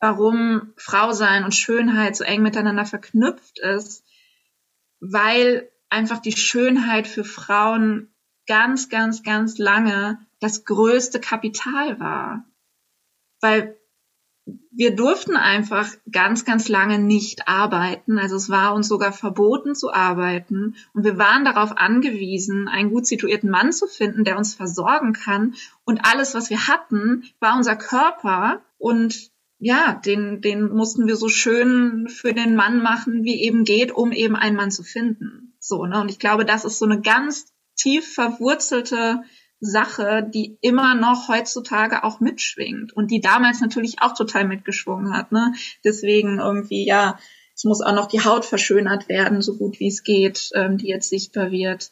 warum 0.00 0.72
Frau 0.78 1.12
sein 1.12 1.44
und 1.44 1.54
Schönheit 1.54 2.16
so 2.16 2.24
eng 2.24 2.40
miteinander 2.40 2.86
verknüpft 2.86 3.58
ist, 3.58 4.02
weil 5.00 5.68
einfach 5.88 6.18
die 6.18 6.36
Schönheit 6.36 7.06
für 7.06 7.24
Frauen 7.24 8.14
ganz, 8.46 8.88
ganz, 8.88 9.22
ganz 9.22 9.58
lange 9.58 10.18
das 10.40 10.64
größte 10.64 11.20
Kapital 11.20 11.98
war. 12.00 12.44
Weil 13.40 13.76
wir 14.70 14.94
durften 14.94 15.36
einfach 15.36 15.88
ganz, 16.10 16.44
ganz 16.44 16.68
lange 16.68 16.98
nicht 16.98 17.48
arbeiten. 17.48 18.18
Also 18.18 18.36
es 18.36 18.48
war 18.48 18.74
uns 18.74 18.86
sogar 18.86 19.12
verboten 19.12 19.74
zu 19.74 19.92
arbeiten. 19.92 20.76
Und 20.92 21.04
wir 21.04 21.18
waren 21.18 21.44
darauf 21.44 21.76
angewiesen, 21.76 22.68
einen 22.68 22.90
gut 22.90 23.06
situierten 23.06 23.50
Mann 23.50 23.72
zu 23.72 23.86
finden, 23.86 24.24
der 24.24 24.38
uns 24.38 24.54
versorgen 24.54 25.12
kann. 25.12 25.54
Und 25.84 26.04
alles, 26.04 26.34
was 26.34 26.50
wir 26.50 26.68
hatten, 26.68 27.24
war 27.40 27.56
unser 27.56 27.74
Körper. 27.74 28.62
Und 28.78 29.30
ja, 29.58 29.94
den, 29.94 30.42
den 30.42 30.68
mussten 30.68 31.08
wir 31.08 31.16
so 31.16 31.28
schön 31.28 32.08
für 32.08 32.32
den 32.32 32.54
Mann 32.54 32.82
machen, 32.82 33.24
wie 33.24 33.42
eben 33.42 33.64
geht, 33.64 33.90
um 33.90 34.12
eben 34.12 34.36
einen 34.36 34.56
Mann 34.56 34.70
zu 34.70 34.84
finden. 34.84 35.45
So, 35.66 35.84
ne? 35.84 36.00
Und 36.00 36.10
ich 36.10 36.18
glaube, 36.18 36.44
das 36.44 36.64
ist 36.64 36.78
so 36.78 36.84
eine 36.84 37.00
ganz 37.00 37.46
tief 37.76 38.14
verwurzelte 38.14 39.22
Sache, 39.58 40.28
die 40.32 40.58
immer 40.60 40.94
noch 40.94 41.28
heutzutage 41.28 42.04
auch 42.04 42.20
mitschwingt 42.20 42.92
und 42.92 43.10
die 43.10 43.20
damals 43.20 43.60
natürlich 43.60 43.96
auch 44.00 44.14
total 44.14 44.46
mitgeschwungen 44.46 45.16
hat. 45.16 45.32
Ne? 45.32 45.54
Deswegen 45.82 46.38
irgendwie, 46.38 46.86
ja, 46.86 47.18
es 47.54 47.64
muss 47.64 47.80
auch 47.80 47.94
noch 47.94 48.06
die 48.06 48.22
Haut 48.22 48.44
verschönert 48.44 49.08
werden, 49.08 49.40
so 49.40 49.56
gut 49.56 49.80
wie 49.80 49.88
es 49.88 50.02
geht, 50.02 50.50
ähm, 50.54 50.76
die 50.76 50.88
jetzt 50.88 51.08
sichtbar 51.08 51.50
wird. 51.50 51.90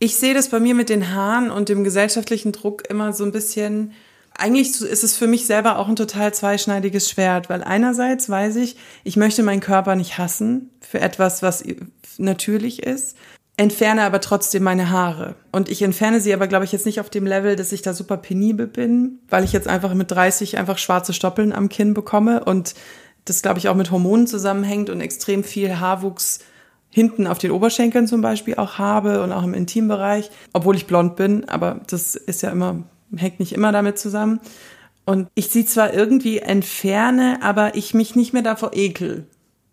Ich 0.00 0.16
sehe 0.16 0.34
das 0.34 0.48
bei 0.48 0.58
mir 0.58 0.74
mit 0.74 0.88
den 0.88 1.14
Haaren 1.14 1.50
und 1.50 1.68
dem 1.68 1.84
gesellschaftlichen 1.84 2.50
Druck 2.50 2.90
immer 2.90 3.12
so 3.12 3.24
ein 3.24 3.32
bisschen. 3.32 3.92
Eigentlich 4.36 4.80
ist 4.80 5.04
es 5.04 5.16
für 5.16 5.26
mich 5.26 5.46
selber 5.46 5.78
auch 5.78 5.88
ein 5.88 5.96
total 5.96 6.34
zweischneidiges 6.34 7.08
Schwert, 7.08 7.48
weil 7.48 7.62
einerseits 7.62 8.28
weiß 8.28 8.56
ich, 8.56 8.76
ich 9.04 9.16
möchte 9.16 9.42
meinen 9.42 9.60
Körper 9.60 9.94
nicht 9.94 10.18
hassen 10.18 10.70
für 10.80 11.00
etwas, 11.00 11.42
was 11.42 11.62
natürlich 12.18 12.82
ist 12.82 13.16
entferne 13.56 14.02
aber 14.02 14.20
trotzdem 14.20 14.62
meine 14.62 14.90
Haare. 14.90 15.36
Und 15.52 15.68
ich 15.68 15.82
entferne 15.82 16.20
sie 16.20 16.34
aber, 16.34 16.48
glaube 16.48 16.64
ich, 16.64 16.72
jetzt 16.72 16.86
nicht 16.86 17.00
auf 17.00 17.10
dem 17.10 17.26
Level, 17.26 17.56
dass 17.56 17.72
ich 17.72 17.82
da 17.82 17.94
super 17.94 18.16
penibel 18.16 18.66
bin, 18.66 19.20
weil 19.28 19.44
ich 19.44 19.52
jetzt 19.52 19.68
einfach 19.68 19.94
mit 19.94 20.10
30 20.10 20.58
einfach 20.58 20.78
schwarze 20.78 21.12
Stoppeln 21.12 21.52
am 21.52 21.68
Kinn 21.68 21.94
bekomme 21.94 22.44
und 22.44 22.74
das, 23.24 23.42
glaube 23.42 23.58
ich, 23.58 23.68
auch 23.68 23.74
mit 23.74 23.90
Hormonen 23.90 24.26
zusammenhängt 24.26 24.90
und 24.90 25.00
extrem 25.00 25.44
viel 25.44 25.78
Haarwuchs 25.78 26.40
hinten 26.90 27.26
auf 27.26 27.38
den 27.38 27.50
Oberschenkeln 27.50 28.06
zum 28.06 28.20
Beispiel 28.20 28.56
auch 28.56 28.78
habe 28.78 29.22
und 29.22 29.32
auch 29.32 29.42
im 29.44 29.54
Intimbereich, 29.54 30.30
obwohl 30.52 30.76
ich 30.76 30.86
blond 30.86 31.16
bin, 31.16 31.48
aber 31.48 31.80
das 31.88 32.14
ist 32.14 32.42
ja 32.42 32.50
immer, 32.50 32.84
hängt 33.16 33.40
nicht 33.40 33.52
immer 33.52 33.72
damit 33.72 33.98
zusammen. 33.98 34.40
Und 35.04 35.28
ich 35.34 35.48
sie 35.48 35.66
zwar 35.66 35.92
irgendwie 35.92 36.38
entferne, 36.38 37.38
aber 37.42 37.74
ich 37.74 37.94
mich 37.94 38.16
nicht 38.16 38.32
mehr 38.32 38.42
davor 38.42 38.72
ekel. 38.74 39.26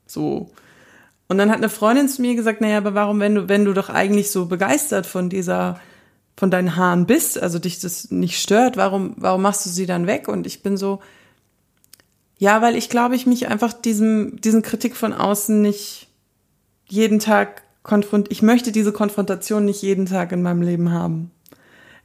So. 0.06 0.52
Und 1.30 1.38
dann 1.38 1.50
hat 1.50 1.58
eine 1.58 1.70
Freundin 1.70 2.10
zu 2.10 2.22
mir 2.22 2.36
gesagt, 2.36 2.60
naja, 2.60 2.78
aber 2.78 2.94
warum, 2.94 3.20
wenn 3.22 3.36
du, 3.36 3.50
wenn 3.50 3.64
du 3.64 3.74
doch 3.74 3.90
eigentlich 3.90 4.32
so 4.32 4.48
begeistert 4.48 5.06
von 5.06 5.30
dieser, 5.30 5.80
von 6.36 6.52
deinen 6.52 6.76
Haaren 6.76 7.06
bist, 7.06 7.42
also 7.42 7.60
dich 7.60 7.80
das 7.80 8.12
nicht 8.12 8.42
stört, 8.42 8.76
warum, 8.76 9.14
warum 9.16 9.42
machst 9.42 9.66
du 9.66 9.70
sie 9.70 9.86
dann 9.86 10.08
weg? 10.08 10.28
Und 10.28 10.46
ich 10.46 10.62
bin 10.62 10.76
so, 10.76 11.00
ja, 12.38 12.62
weil 12.62 12.76
ich 12.76 12.90
glaube, 12.90 13.16
ich 13.16 13.28
mich 13.28 13.48
einfach 13.48 13.72
diesem, 13.72 14.42
diesen 14.42 14.64
Kritik 14.64 14.98
von 14.98 15.14
außen 15.14 15.62
nicht 15.62 16.10
jeden 16.88 17.20
Tag 17.20 17.62
konfront, 17.84 18.30
ich 18.32 18.42
möchte 18.42 18.72
diese 18.72 18.92
Konfrontation 18.92 19.64
nicht 19.64 19.82
jeden 19.82 20.08
Tag 20.08 20.32
in 20.34 20.42
meinem 20.42 20.62
Leben 20.62 20.92
haben. 20.92 21.32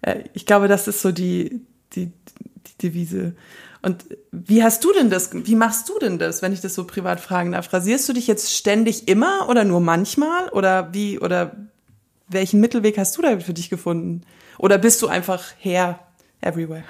Äh, 0.03 0.25
ich 0.35 0.47
glaube, 0.47 0.69
das 0.69 0.89
ist 0.89 1.03
so 1.03 1.13
die, 1.13 1.61
die, 1.93 2.07
die 2.07 2.79
Devise. 2.83 3.35
Und 3.83 4.05
wie 4.33 4.65
hast 4.65 4.83
du 4.85 4.93
denn 4.93 5.11
das, 5.11 5.31
wie 5.33 5.55
machst 5.55 5.89
du 5.89 5.99
denn 5.99 6.19
das, 6.19 6.43
wenn 6.43 6.53
ich 6.53 6.61
das 6.61 6.75
so 6.75 6.85
privat 6.85 7.21
fragen 7.21 7.53
darf? 7.53 7.73
Rasierst 7.73 8.09
du 8.09 8.13
dich 8.13 8.27
jetzt 8.27 8.53
ständig 8.53 9.07
immer 9.07 9.49
oder 9.49 9.65
nur 9.65 9.81
manchmal? 9.81 10.49
Oder 10.49 10.93
wie, 10.93 11.21
oder 11.21 11.57
welchen 12.29 12.61
Mittelweg 12.61 12.99
hast 12.99 13.17
du 13.17 13.23
da 13.23 13.39
für 13.39 13.55
dich 13.55 13.71
gefunden? 13.71 14.23
Oder 14.59 14.79
bist 14.79 15.03
du 15.03 15.09
einfach 15.09 15.45
her 15.59 16.01
everywhere? 16.41 16.85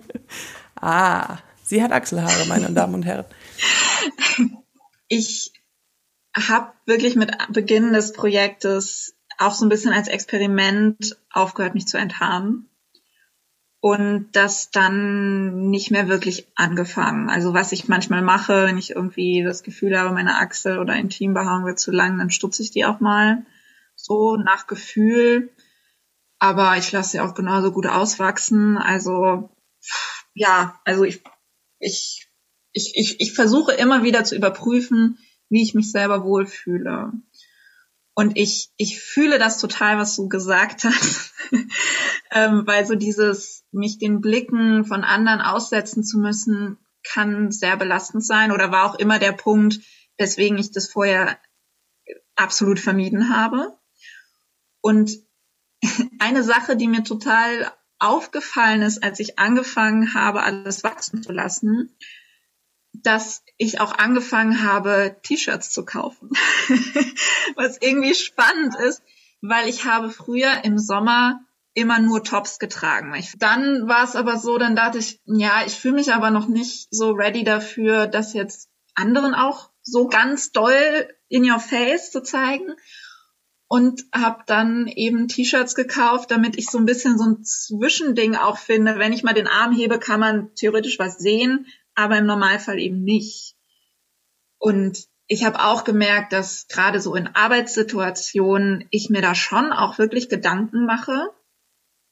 ah, 0.80 1.38
sie 1.62 1.82
hat 1.82 1.92
Achselhaare, 1.92 2.46
meine 2.48 2.72
Damen 2.72 2.94
und 2.94 3.04
Herren. 3.04 3.26
Ich 5.06 5.52
habe 6.36 6.72
wirklich 6.86 7.14
mit 7.14 7.30
Beginn 7.50 7.92
des 7.92 8.12
Projektes 8.12 9.13
auch 9.38 9.54
so 9.54 9.64
ein 9.64 9.68
bisschen 9.68 9.92
als 9.92 10.08
Experiment 10.08 11.16
aufgehört, 11.30 11.74
mich 11.74 11.86
zu 11.86 11.98
enthaaren 11.98 12.68
und 13.84 14.28
das 14.32 14.70
dann 14.70 15.68
nicht 15.68 15.90
mehr 15.90 16.08
wirklich 16.08 16.48
angefangen. 16.54 17.28
Also 17.28 17.52
was 17.52 17.70
ich 17.70 17.86
manchmal 17.86 18.22
mache, 18.22 18.64
wenn 18.64 18.78
ich 18.78 18.92
irgendwie 18.92 19.42
das 19.42 19.62
Gefühl 19.62 19.98
habe, 19.98 20.14
meine 20.14 20.38
Achsel 20.38 20.78
oder 20.78 20.96
Intimbehaarung 20.96 21.66
wird 21.66 21.78
zu 21.78 21.90
lang, 21.90 22.16
dann 22.16 22.30
stutze 22.30 22.62
ich 22.62 22.70
die 22.70 22.86
auch 22.86 23.00
mal 23.00 23.44
so 23.94 24.36
nach 24.36 24.66
Gefühl. 24.66 25.50
Aber 26.38 26.78
ich 26.78 26.92
lasse 26.92 27.10
sie 27.10 27.20
auch 27.20 27.34
genauso 27.34 27.72
gut 27.72 27.86
auswachsen. 27.86 28.78
Also 28.78 29.50
ja, 30.32 30.80
also 30.86 31.04
ich, 31.04 31.22
ich, 31.78 32.26
ich, 32.72 32.92
ich, 32.96 33.20
ich 33.20 33.34
versuche 33.34 33.72
immer 33.72 34.02
wieder 34.02 34.24
zu 34.24 34.34
überprüfen, 34.34 35.18
wie 35.50 35.62
ich 35.62 35.74
mich 35.74 35.92
selber 35.92 36.24
wohlfühle. 36.24 37.12
Und 38.14 38.36
ich, 38.36 38.70
ich 38.76 39.00
fühle 39.00 39.38
das 39.38 39.58
total, 39.58 39.98
was 39.98 40.14
du 40.14 40.28
gesagt 40.28 40.84
hast, 40.84 41.32
ähm, 42.30 42.62
weil 42.64 42.86
so 42.86 42.94
dieses, 42.94 43.64
mich 43.72 43.98
den 43.98 44.20
Blicken 44.20 44.84
von 44.84 45.02
anderen 45.02 45.40
aussetzen 45.40 46.04
zu 46.04 46.18
müssen, 46.18 46.78
kann 47.02 47.50
sehr 47.50 47.76
belastend 47.76 48.24
sein 48.24 48.52
oder 48.52 48.70
war 48.70 48.90
auch 48.90 48.98
immer 48.98 49.18
der 49.18 49.32
Punkt, 49.32 49.80
weswegen 50.16 50.58
ich 50.58 50.70
das 50.70 50.90
vorher 50.90 51.38
absolut 52.36 52.78
vermieden 52.78 53.34
habe. 53.34 53.76
Und 54.80 55.18
eine 56.18 56.44
Sache, 56.44 56.76
die 56.76 56.88
mir 56.88 57.02
total 57.02 57.72
aufgefallen 57.98 58.82
ist, 58.82 59.02
als 59.02 59.18
ich 59.18 59.38
angefangen 59.38 60.14
habe, 60.14 60.42
alles 60.42 60.84
wachsen 60.84 61.22
zu 61.22 61.32
lassen, 61.32 61.96
dass 63.02 63.42
ich 63.56 63.80
auch 63.80 63.96
angefangen 63.98 64.62
habe, 64.62 65.16
T-Shirts 65.22 65.70
zu 65.70 65.84
kaufen. 65.84 66.30
Was 67.56 67.78
irgendwie 67.80 68.14
spannend 68.14 68.74
ist, 68.76 69.02
weil 69.40 69.68
ich 69.68 69.84
habe 69.84 70.10
früher 70.10 70.64
im 70.64 70.78
Sommer 70.78 71.40
immer 71.74 71.98
nur 71.98 72.22
Tops 72.22 72.58
getragen. 72.58 73.12
dann 73.38 73.88
war 73.88 74.04
es 74.04 74.14
aber 74.14 74.38
so, 74.38 74.58
dann 74.58 74.76
dachte 74.76 74.98
ich, 74.98 75.20
ja, 75.24 75.64
ich 75.66 75.74
fühle 75.74 75.96
mich 75.96 76.14
aber 76.14 76.30
noch 76.30 76.46
nicht 76.46 76.86
so 76.90 77.10
ready 77.10 77.42
dafür, 77.42 78.06
das 78.06 78.32
jetzt 78.32 78.68
anderen 78.94 79.34
auch 79.34 79.70
so 79.82 80.06
ganz 80.06 80.52
doll 80.52 81.08
in 81.28 81.50
your 81.50 81.58
face 81.58 82.12
zu 82.12 82.22
zeigen 82.22 82.74
und 83.66 84.04
habe 84.14 84.44
dann 84.46 84.86
eben 84.86 85.26
T-Shirts 85.26 85.74
gekauft, 85.74 86.30
damit 86.30 86.56
ich 86.56 86.66
so 86.66 86.78
ein 86.78 86.86
bisschen 86.86 87.18
so 87.18 87.24
ein 87.24 87.42
Zwischending 87.42 88.36
auch 88.36 88.58
finde. 88.58 88.98
Wenn 89.00 89.12
ich 89.12 89.24
mal 89.24 89.34
den 89.34 89.48
Arm 89.48 89.74
hebe, 89.74 89.98
kann 89.98 90.20
man 90.20 90.54
theoretisch 90.54 91.00
was 91.00 91.18
sehen, 91.18 91.66
aber 91.94 92.18
im 92.18 92.26
Normalfall 92.26 92.78
eben 92.78 93.02
nicht. 93.02 93.54
Und 94.58 95.06
ich 95.26 95.44
habe 95.44 95.64
auch 95.64 95.84
gemerkt, 95.84 96.32
dass 96.32 96.68
gerade 96.68 97.00
so 97.00 97.14
in 97.14 97.28
Arbeitssituationen 97.34 98.86
ich 98.90 99.10
mir 99.10 99.22
da 99.22 99.34
schon 99.34 99.72
auch 99.72 99.98
wirklich 99.98 100.28
Gedanken 100.28 100.84
mache, 100.86 101.30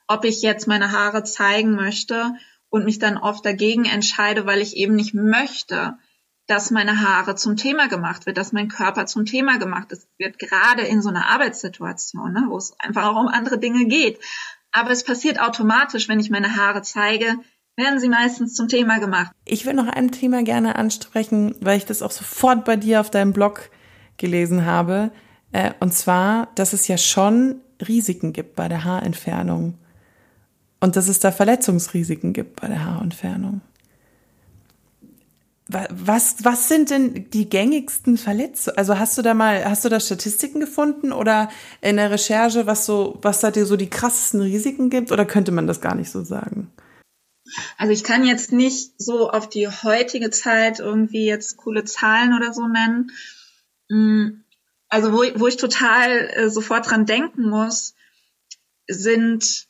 ob 0.07 0.25
ich 0.25 0.43
jetzt 0.43 0.67
meine 0.67 0.93
Haare 0.93 1.25
zeigen 1.25 1.75
möchte 1.75 2.35
und 2.69 2.85
mich 2.85 2.99
dann 2.99 3.19
oft 3.19 3.45
dagegen 3.45 3.85
entscheide, 3.85 4.47
weil 4.47 4.61
ich 4.61 4.77
eben 4.77 4.95
nicht 4.95 5.15
möchte, 5.15 5.99
dass 6.47 6.71
meine 6.71 7.01
Haare 7.01 7.35
zum 7.35 7.57
Thema 7.57 7.89
gemacht 7.89 8.27
wird, 8.27 8.37
dass 8.37 8.53
mein 8.53 8.69
Körper 8.69 9.07
zum 9.07 9.27
Thema 9.27 9.59
gemacht 9.59 9.89
wird, 10.19 10.39
gerade 10.39 10.83
in 10.83 11.03
so 11.03 11.09
einer 11.09 11.29
Arbeitssituation, 11.29 12.33
ne, 12.33 12.45
wo 12.49 12.57
es 12.57 12.79
einfach 12.81 13.07
auch 13.07 13.21
um 13.21 13.29
andere 13.29 13.59
Dinge 13.59 13.87
geht. 13.87 14.19
Aber 14.73 14.91
es 14.91 15.05
passiert 15.05 15.39
automatisch, 15.39 16.09
wenn 16.09 16.19
ich 16.19 16.31
meine 16.31 16.57
Haare 16.57 16.83
zeige, 16.83 17.39
werden 17.77 18.01
sie 18.01 18.09
meistens 18.09 18.55
zum 18.55 18.69
Thema 18.69 18.99
gemacht. 18.99 19.33
Ich 19.45 19.65
will 19.65 19.75
noch 19.75 19.89
ein 19.89 20.11
Thema 20.11 20.43
gerne 20.43 20.77
ansprechen, 20.77 21.55
weil 21.61 21.79
ich 21.79 21.87
das 21.87 22.03
auch 22.03 22.11
sofort 22.11 22.65
bei 22.65 22.77
dir 22.77 23.01
auf 23.01 23.11
deinem 23.11 23.33
Blog 23.33 23.71
gelesen 24.19 24.67
habe. 24.67 25.11
Äh, 25.53 25.73
und 25.81 25.93
zwar, 25.95 26.49
dass 26.55 26.73
es 26.73 26.89
ja 26.89 26.99
schon 26.99 27.57
Risiken 27.87 28.33
gibt 28.33 28.57
bei 28.57 28.69
der 28.69 28.85
Haarentfernung. 28.85 29.75
Und 30.81 30.97
dass 30.97 31.09
es 31.09 31.21
da 31.21 31.31
Verletzungsrisiken 31.31 32.33
gibt 32.33 32.61
bei 32.61 32.69
der 32.69 32.85
Haarentfernung. 32.85 33.61
Was, 35.69 36.37
was 36.43 36.69
sind 36.69 36.91
denn 36.91 37.31
die 37.31 37.49
gängigsten 37.49 38.19
Verletzungen? 38.19 38.77
Also 38.77 38.99
hast 38.99 39.17
du 39.17 39.23
da 39.23 39.33
mal, 39.33 39.65
hast 39.65 39.85
du 39.85 39.89
da 39.89 40.01
Statistiken 40.01 40.61
gefunden 40.61 41.13
oder 41.13 41.49
in 41.81 41.97
der 41.97 42.11
Recherche, 42.11 42.67
was 42.67 42.85
so, 42.85 43.19
was 43.23 43.41
da 43.41 43.51
dir 43.51 43.65
so 43.65 43.77
die 43.77 43.89
krassesten 43.89 44.43
Risiken 44.43 44.91
gibt? 44.91 45.13
Oder 45.13 45.25
könnte 45.25 45.53
man 45.53 45.67
das 45.67 45.81
gar 45.81 45.95
nicht 45.95 46.11
so 46.11 46.25
sagen? 46.25 46.71
Also 47.79 47.93
ich 47.93 48.05
kann 48.05 48.25
jetzt 48.25 48.53
nicht 48.53 48.93
so 49.01 49.31
auf 49.31 49.49
die 49.49 49.69
heutige 49.69 50.31
Zeit 50.31 50.81
irgendwie 50.81 51.27
jetzt 51.27 51.57
coole 51.57 51.85
Zahlen 51.85 52.35
oder 52.35 52.53
so 52.53 52.67
nennen. 52.67 53.11
Mm, 53.89 54.43
also 54.89 55.13
wo, 55.13 55.23
wo 55.41 55.47
ich 55.47 55.57
total 55.57 56.31
äh, 56.35 56.51
sofort 56.51 56.91
dran 56.91 57.07
denken 57.07 57.49
muss, 57.49 57.95
sind, 58.89 59.67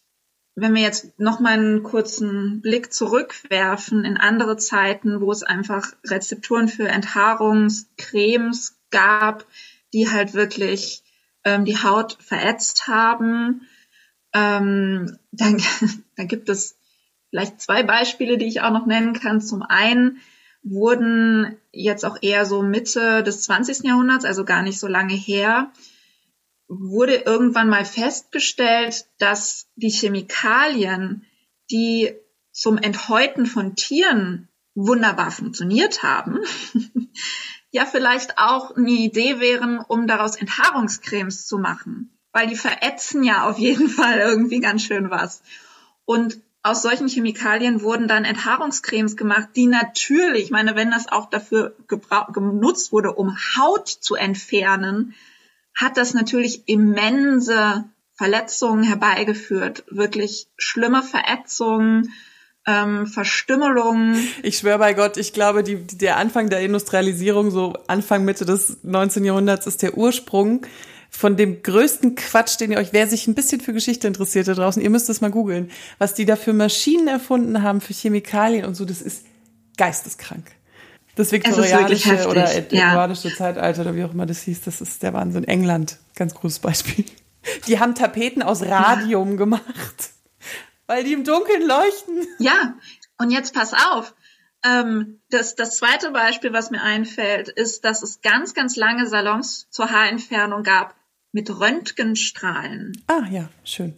wenn 0.54 0.74
wir 0.74 0.82
jetzt 0.82 1.18
noch 1.18 1.40
mal 1.40 1.54
einen 1.54 1.82
kurzen 1.82 2.60
Blick 2.60 2.92
zurückwerfen 2.92 4.04
in 4.04 4.16
andere 4.16 4.56
Zeiten, 4.56 5.20
wo 5.20 5.30
es 5.32 5.42
einfach 5.42 5.92
Rezepturen 6.04 6.68
für 6.68 6.88
Enthaarungscremes 6.88 8.78
gab, 8.90 9.46
die 9.92 10.10
halt 10.10 10.34
wirklich 10.34 11.02
ähm, 11.44 11.64
die 11.64 11.78
Haut 11.78 12.18
verätzt 12.20 12.86
haben, 12.86 13.66
ähm, 14.32 15.18
dann, 15.30 15.62
dann 16.16 16.28
gibt 16.28 16.48
es 16.48 16.76
vielleicht 17.32 17.62
zwei 17.62 17.82
Beispiele, 17.82 18.36
die 18.36 18.46
ich 18.46 18.60
auch 18.60 18.72
noch 18.72 18.84
nennen 18.84 19.14
kann. 19.14 19.40
Zum 19.40 19.62
einen 19.62 20.20
wurden 20.62 21.56
jetzt 21.72 22.04
auch 22.04 22.18
eher 22.20 22.44
so 22.44 22.62
Mitte 22.62 23.22
des 23.22 23.42
20. 23.44 23.84
Jahrhunderts, 23.84 24.26
also 24.26 24.44
gar 24.44 24.62
nicht 24.62 24.78
so 24.78 24.86
lange 24.86 25.14
her, 25.14 25.72
wurde 26.68 27.14
irgendwann 27.14 27.70
mal 27.70 27.86
festgestellt, 27.86 29.06
dass 29.18 29.66
die 29.76 29.88
Chemikalien, 29.88 31.24
die 31.70 32.12
zum 32.50 32.76
Enthäuten 32.76 33.46
von 33.46 33.76
Tieren 33.76 34.48
wunderbar 34.74 35.30
funktioniert 35.30 36.02
haben, 36.02 36.38
ja 37.70 37.86
vielleicht 37.86 38.36
auch 38.36 38.76
eine 38.76 38.90
Idee 38.90 39.40
wären, 39.40 39.78
um 39.78 40.06
daraus 40.06 40.36
Enthaarungscremes 40.36 41.46
zu 41.46 41.58
machen, 41.58 42.18
weil 42.32 42.46
die 42.46 42.56
verätzen 42.56 43.24
ja 43.24 43.48
auf 43.48 43.58
jeden 43.58 43.88
Fall 43.88 44.18
irgendwie 44.18 44.60
ganz 44.60 44.82
schön 44.82 45.08
was. 45.08 45.42
Und 46.04 46.38
aus 46.62 46.82
solchen 46.82 47.08
Chemikalien 47.08 47.82
wurden 47.82 48.06
dann 48.06 48.24
Enthaarungscremes 48.24 49.16
gemacht, 49.16 49.48
die 49.56 49.66
natürlich, 49.66 50.44
ich 50.44 50.50
meine, 50.50 50.76
wenn 50.76 50.90
das 50.90 51.10
auch 51.10 51.28
dafür 51.28 51.74
genutzt 51.88 52.92
wurde, 52.92 53.12
um 53.12 53.36
Haut 53.56 53.88
zu 53.88 54.14
entfernen, 54.14 55.14
hat 55.74 55.96
das 55.96 56.14
natürlich 56.14 56.62
immense 56.66 57.84
Verletzungen 58.14 58.84
herbeigeführt, 58.84 59.84
wirklich 59.90 60.46
schlimme 60.56 61.02
Verätzungen, 61.02 62.12
ähm, 62.64 63.08
Verstümmelungen. 63.08 64.28
Ich 64.44 64.58
schwöre 64.58 64.78
bei 64.78 64.92
Gott, 64.92 65.16
ich 65.16 65.32
glaube, 65.32 65.64
die, 65.64 65.84
der 65.84 66.16
Anfang 66.18 66.48
der 66.48 66.60
Industrialisierung, 66.60 67.50
so 67.50 67.72
Anfang 67.88 68.24
Mitte 68.24 68.44
des 68.44 68.78
19. 68.84 69.24
Jahrhunderts, 69.24 69.66
ist 69.66 69.82
der 69.82 69.98
Ursprung 69.98 70.64
von 71.12 71.36
dem 71.36 71.62
größten 71.62 72.16
Quatsch, 72.16 72.58
den 72.58 72.72
ihr 72.72 72.78
euch, 72.78 72.92
wer 72.92 73.06
sich 73.06 73.28
ein 73.28 73.34
bisschen 73.34 73.60
für 73.60 73.72
Geschichte 73.72 74.08
interessiert 74.08 74.48
da 74.48 74.54
draußen, 74.54 74.82
ihr 74.82 74.90
müsst 74.90 75.08
das 75.08 75.20
mal 75.20 75.30
googeln, 75.30 75.70
was 75.98 76.14
die 76.14 76.24
da 76.24 76.36
für 76.36 76.52
Maschinen 76.52 77.06
erfunden 77.06 77.62
haben, 77.62 77.80
für 77.80 77.92
Chemikalien 77.92 78.64
und 78.64 78.74
so, 78.74 78.84
das 78.84 79.02
ist 79.02 79.24
geisteskrank. 79.76 80.50
Das 81.14 81.30
viktorianische 81.30 82.26
oder 82.26 82.52
eduardische 82.52 83.28
ja. 83.28 83.36
Zeitalter 83.36 83.82
oder 83.82 83.94
wie 83.94 84.04
auch 84.04 84.12
immer 84.12 84.24
das 84.24 84.42
hieß, 84.42 84.62
das 84.62 84.80
ist 84.80 85.02
der 85.02 85.12
Wahnsinn. 85.12 85.44
England, 85.44 85.98
ganz 86.16 86.34
großes 86.34 86.60
Beispiel. 86.60 87.04
Die 87.66 87.78
haben 87.78 87.94
Tapeten 87.94 88.42
aus 88.42 88.62
Radium 88.62 89.36
gemacht, 89.36 90.10
weil 90.86 91.04
die 91.04 91.12
im 91.12 91.24
Dunkeln 91.24 91.66
leuchten. 91.66 92.26
Ja, 92.38 92.74
und 93.18 93.30
jetzt 93.30 93.54
pass 93.54 93.74
auf. 93.74 94.14
Ähm, 94.64 95.20
das, 95.28 95.56
das 95.56 95.76
zweite 95.76 96.12
Beispiel, 96.12 96.52
was 96.52 96.70
mir 96.70 96.82
einfällt, 96.82 97.48
ist, 97.48 97.84
dass 97.84 98.02
es 98.02 98.22
ganz, 98.22 98.54
ganz 98.54 98.76
lange 98.76 99.06
Salons 99.06 99.66
zur 99.70 99.90
Haarentfernung 99.90 100.62
gab, 100.62 100.94
mit 101.32 101.50
Röntgenstrahlen. 101.50 102.92
Ah 103.06 103.24
ja, 103.30 103.48
schön. 103.64 103.96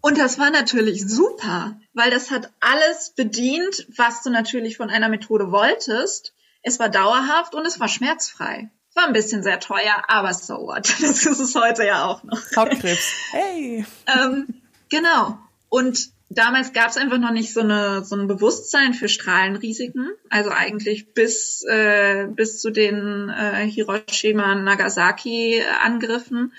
Und 0.00 0.18
das 0.18 0.38
war 0.38 0.50
natürlich 0.50 1.06
super, 1.06 1.78
weil 1.92 2.10
das 2.10 2.30
hat 2.30 2.52
alles 2.60 3.14
bedient, 3.16 3.86
was 3.96 4.22
du 4.22 4.30
natürlich 4.30 4.76
von 4.76 4.90
einer 4.90 5.08
Methode 5.08 5.50
wolltest. 5.50 6.34
Es 6.62 6.78
war 6.78 6.88
dauerhaft 6.88 7.54
und 7.54 7.66
es 7.66 7.80
war 7.80 7.88
schmerzfrei. 7.88 8.70
War 8.94 9.06
ein 9.06 9.12
bisschen 9.12 9.42
sehr 9.42 9.60
teuer, 9.60 10.04
aber 10.08 10.32
so 10.34 10.54
what. 10.54 10.88
Das 11.00 11.26
ist 11.26 11.40
es 11.40 11.54
heute 11.54 11.84
ja 11.84 12.04
auch 12.04 12.22
noch. 12.22 12.40
Hautkrebs. 12.56 13.12
Hey. 13.32 13.84
ähm, 14.06 14.62
genau. 14.88 15.38
Und 15.68 16.10
damals 16.30 16.72
gab 16.72 16.88
es 16.88 16.96
einfach 16.96 17.18
noch 17.18 17.32
nicht 17.32 17.52
so, 17.52 17.60
eine, 17.60 18.02
so 18.04 18.16
ein 18.16 18.26
Bewusstsein 18.26 18.94
für 18.94 19.08
Strahlenrisiken. 19.08 20.10
Also 20.30 20.50
eigentlich 20.50 21.12
bis, 21.12 21.62
äh, 21.68 22.26
bis 22.30 22.58
zu 22.60 22.70
den 22.70 23.28
äh, 23.28 23.68
Hiroshima-Nagasaki-Angriffen. 23.68 26.54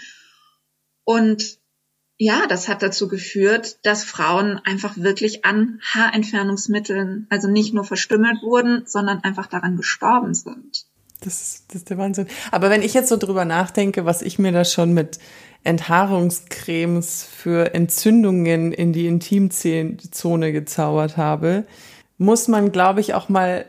Und 1.04 1.58
ja, 2.18 2.48
das 2.48 2.68
hat 2.68 2.82
dazu 2.82 3.08
geführt, 3.08 3.86
dass 3.86 4.04
Frauen 4.04 4.60
einfach 4.66 4.98
wirklich 4.98 5.46
an 5.46 5.80
Haarentfernungsmitteln, 5.82 7.28
also 7.30 7.48
nicht 7.48 7.74
nur 7.74 7.86
verstümmelt 7.86 8.42
wurden, 8.42 8.84
sondern 8.86 9.24
einfach 9.24 9.48
daran 9.48 9.78
gestorben 9.78 10.34
sind. 10.34 10.89
Das 11.22 11.42
ist, 11.42 11.66
das 11.70 11.78
ist 11.78 11.90
der 11.90 11.98
Wahnsinn. 11.98 12.28
Aber 12.52 12.70
wenn 12.70 12.82
ich 12.82 12.94
jetzt 12.94 13.10
so 13.10 13.18
drüber 13.18 13.46
nachdenke, 13.46 14.06
was 14.06 14.22
ich 14.22 14.40
mir 14.40 14.52
da 14.52 14.64
schon 14.64 14.94
mit 14.94 15.20
Enthaarungscremes 15.64 17.24
für 17.24 17.74
Entzündungen 17.74 18.72
in 18.72 18.94
die 18.94 19.08
Intimzone 19.08 20.54
gezaubert 20.54 21.18
habe, 21.18 21.66
muss 22.18 22.48
man, 22.48 22.72
glaube 22.72 23.02
ich, 23.02 23.14
auch 23.14 23.28
mal 23.28 23.66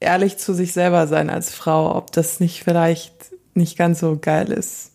ehrlich 0.00 0.36
zu 0.36 0.52
sich 0.52 0.72
selber 0.72 1.06
sein 1.06 1.30
als 1.30 1.54
Frau, 1.54 1.96
ob 1.96 2.12
das 2.12 2.40
nicht 2.40 2.62
vielleicht 2.62 3.14
nicht 3.54 3.78
ganz 3.78 4.00
so 4.00 4.18
geil 4.20 4.52
ist. 4.52 4.92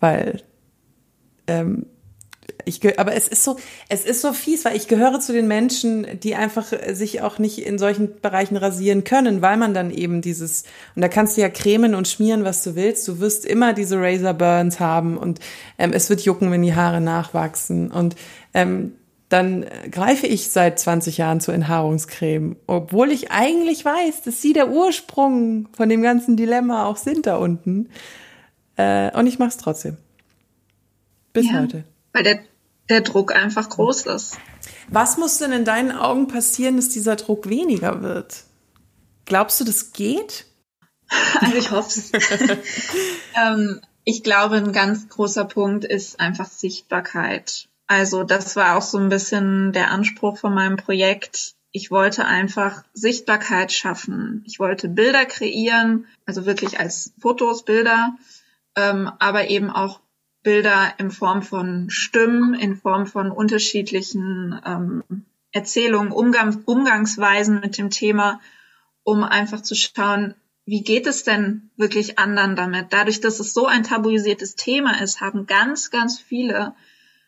Weil 0.00 0.42
ähm, 1.46 1.86
ich, 2.64 2.98
aber 2.98 3.14
es 3.14 3.28
ist 3.28 3.44
so, 3.44 3.56
es 3.88 4.04
ist 4.04 4.20
so 4.20 4.32
fies, 4.32 4.64
weil 4.64 4.76
ich 4.76 4.88
gehöre 4.88 5.20
zu 5.20 5.32
den 5.32 5.48
Menschen, 5.48 6.06
die 6.20 6.34
einfach 6.34 6.72
sich 6.92 7.22
auch 7.22 7.38
nicht 7.38 7.58
in 7.58 7.78
solchen 7.78 8.20
Bereichen 8.20 8.56
rasieren 8.56 9.04
können, 9.04 9.42
weil 9.42 9.56
man 9.56 9.74
dann 9.74 9.90
eben 9.90 10.22
dieses, 10.22 10.64
und 10.94 11.02
da 11.02 11.08
kannst 11.08 11.36
du 11.36 11.40
ja 11.40 11.48
cremen 11.48 11.94
und 11.94 12.08
schmieren, 12.08 12.44
was 12.44 12.62
du 12.62 12.74
willst. 12.74 13.06
Du 13.08 13.20
wirst 13.20 13.44
immer 13.44 13.72
diese 13.72 14.00
Razor 14.00 14.34
Burns 14.34 14.80
haben 14.80 15.16
und 15.16 15.40
ähm, 15.78 15.92
es 15.92 16.08
wird 16.10 16.20
jucken, 16.22 16.50
wenn 16.50 16.62
die 16.62 16.74
Haare 16.74 17.00
nachwachsen. 17.00 17.90
Und 17.90 18.16
ähm, 18.54 18.92
dann 19.28 19.64
greife 19.90 20.26
ich 20.26 20.50
seit 20.50 20.78
20 20.78 21.16
Jahren 21.16 21.40
zur 21.40 21.54
Enthaarungscreme, 21.54 22.56
obwohl 22.66 23.10
ich 23.10 23.30
eigentlich 23.30 23.84
weiß, 23.84 24.22
dass 24.22 24.42
sie 24.42 24.52
der 24.52 24.70
Ursprung 24.70 25.68
von 25.72 25.88
dem 25.88 26.02
ganzen 26.02 26.36
Dilemma 26.36 26.86
auch 26.86 26.98
sind 26.98 27.26
da 27.26 27.36
unten. 27.36 27.88
Äh, 28.76 29.16
und 29.18 29.26
ich 29.26 29.38
mache 29.38 29.48
es 29.48 29.56
trotzdem. 29.56 29.96
Bis 31.32 31.46
ja, 31.46 31.60
heute. 31.60 31.84
Weil 32.12 32.24
der 32.24 32.44
der 32.88 33.00
Druck 33.00 33.34
einfach 33.34 33.68
groß 33.68 34.06
ist. 34.06 34.38
Was 34.88 35.16
muss 35.16 35.38
denn 35.38 35.52
in 35.52 35.64
deinen 35.64 35.92
Augen 35.92 36.28
passieren, 36.28 36.76
dass 36.76 36.88
dieser 36.90 37.16
Druck 37.16 37.48
weniger 37.48 38.02
wird? 38.02 38.44
Glaubst 39.24 39.60
du, 39.60 39.64
das 39.64 39.92
geht? 39.92 40.46
Also 41.40 41.54
ich 41.58 41.70
hoffe 41.70 41.88
es. 41.88 42.12
ähm, 43.42 43.80
ich 44.04 44.22
glaube, 44.22 44.56
ein 44.56 44.72
ganz 44.72 45.08
großer 45.08 45.44
Punkt 45.44 45.84
ist 45.84 46.20
einfach 46.20 46.46
Sichtbarkeit. 46.46 47.68
Also 47.86 48.24
das 48.24 48.56
war 48.56 48.76
auch 48.76 48.82
so 48.82 48.98
ein 48.98 49.08
bisschen 49.08 49.72
der 49.72 49.90
Anspruch 49.90 50.38
von 50.38 50.54
meinem 50.54 50.76
Projekt. 50.76 51.54
Ich 51.70 51.90
wollte 51.90 52.26
einfach 52.26 52.84
Sichtbarkeit 52.92 53.72
schaffen. 53.72 54.44
Ich 54.46 54.58
wollte 54.58 54.88
Bilder 54.88 55.24
kreieren, 55.24 56.06
also 56.26 56.44
wirklich 56.44 56.78
als 56.78 57.14
Fotos, 57.18 57.64
Bilder, 57.64 58.16
ähm, 58.76 59.10
aber 59.18 59.48
eben 59.48 59.70
auch 59.70 60.01
Bilder 60.42 60.94
in 60.98 61.10
Form 61.10 61.42
von 61.42 61.88
Stimmen, 61.90 62.54
in 62.54 62.76
Form 62.76 63.06
von 63.06 63.30
unterschiedlichen 63.30 64.60
ähm, 64.64 65.24
Erzählungen, 65.52 66.12
Umgang, 66.12 66.62
Umgangsweisen 66.64 67.60
mit 67.60 67.78
dem 67.78 67.90
Thema, 67.90 68.40
um 69.04 69.22
einfach 69.22 69.60
zu 69.60 69.74
schauen, 69.74 70.34
wie 70.64 70.82
geht 70.82 71.06
es 71.06 71.24
denn 71.24 71.70
wirklich 71.76 72.18
anderen 72.18 72.56
damit? 72.56 72.86
Dadurch, 72.90 73.20
dass 73.20 73.40
es 73.40 73.52
so 73.52 73.66
ein 73.66 73.82
tabuisiertes 73.82 74.54
Thema 74.54 75.00
ist, 75.00 75.20
haben 75.20 75.46
ganz, 75.46 75.90
ganz 75.90 76.20
viele 76.20 76.74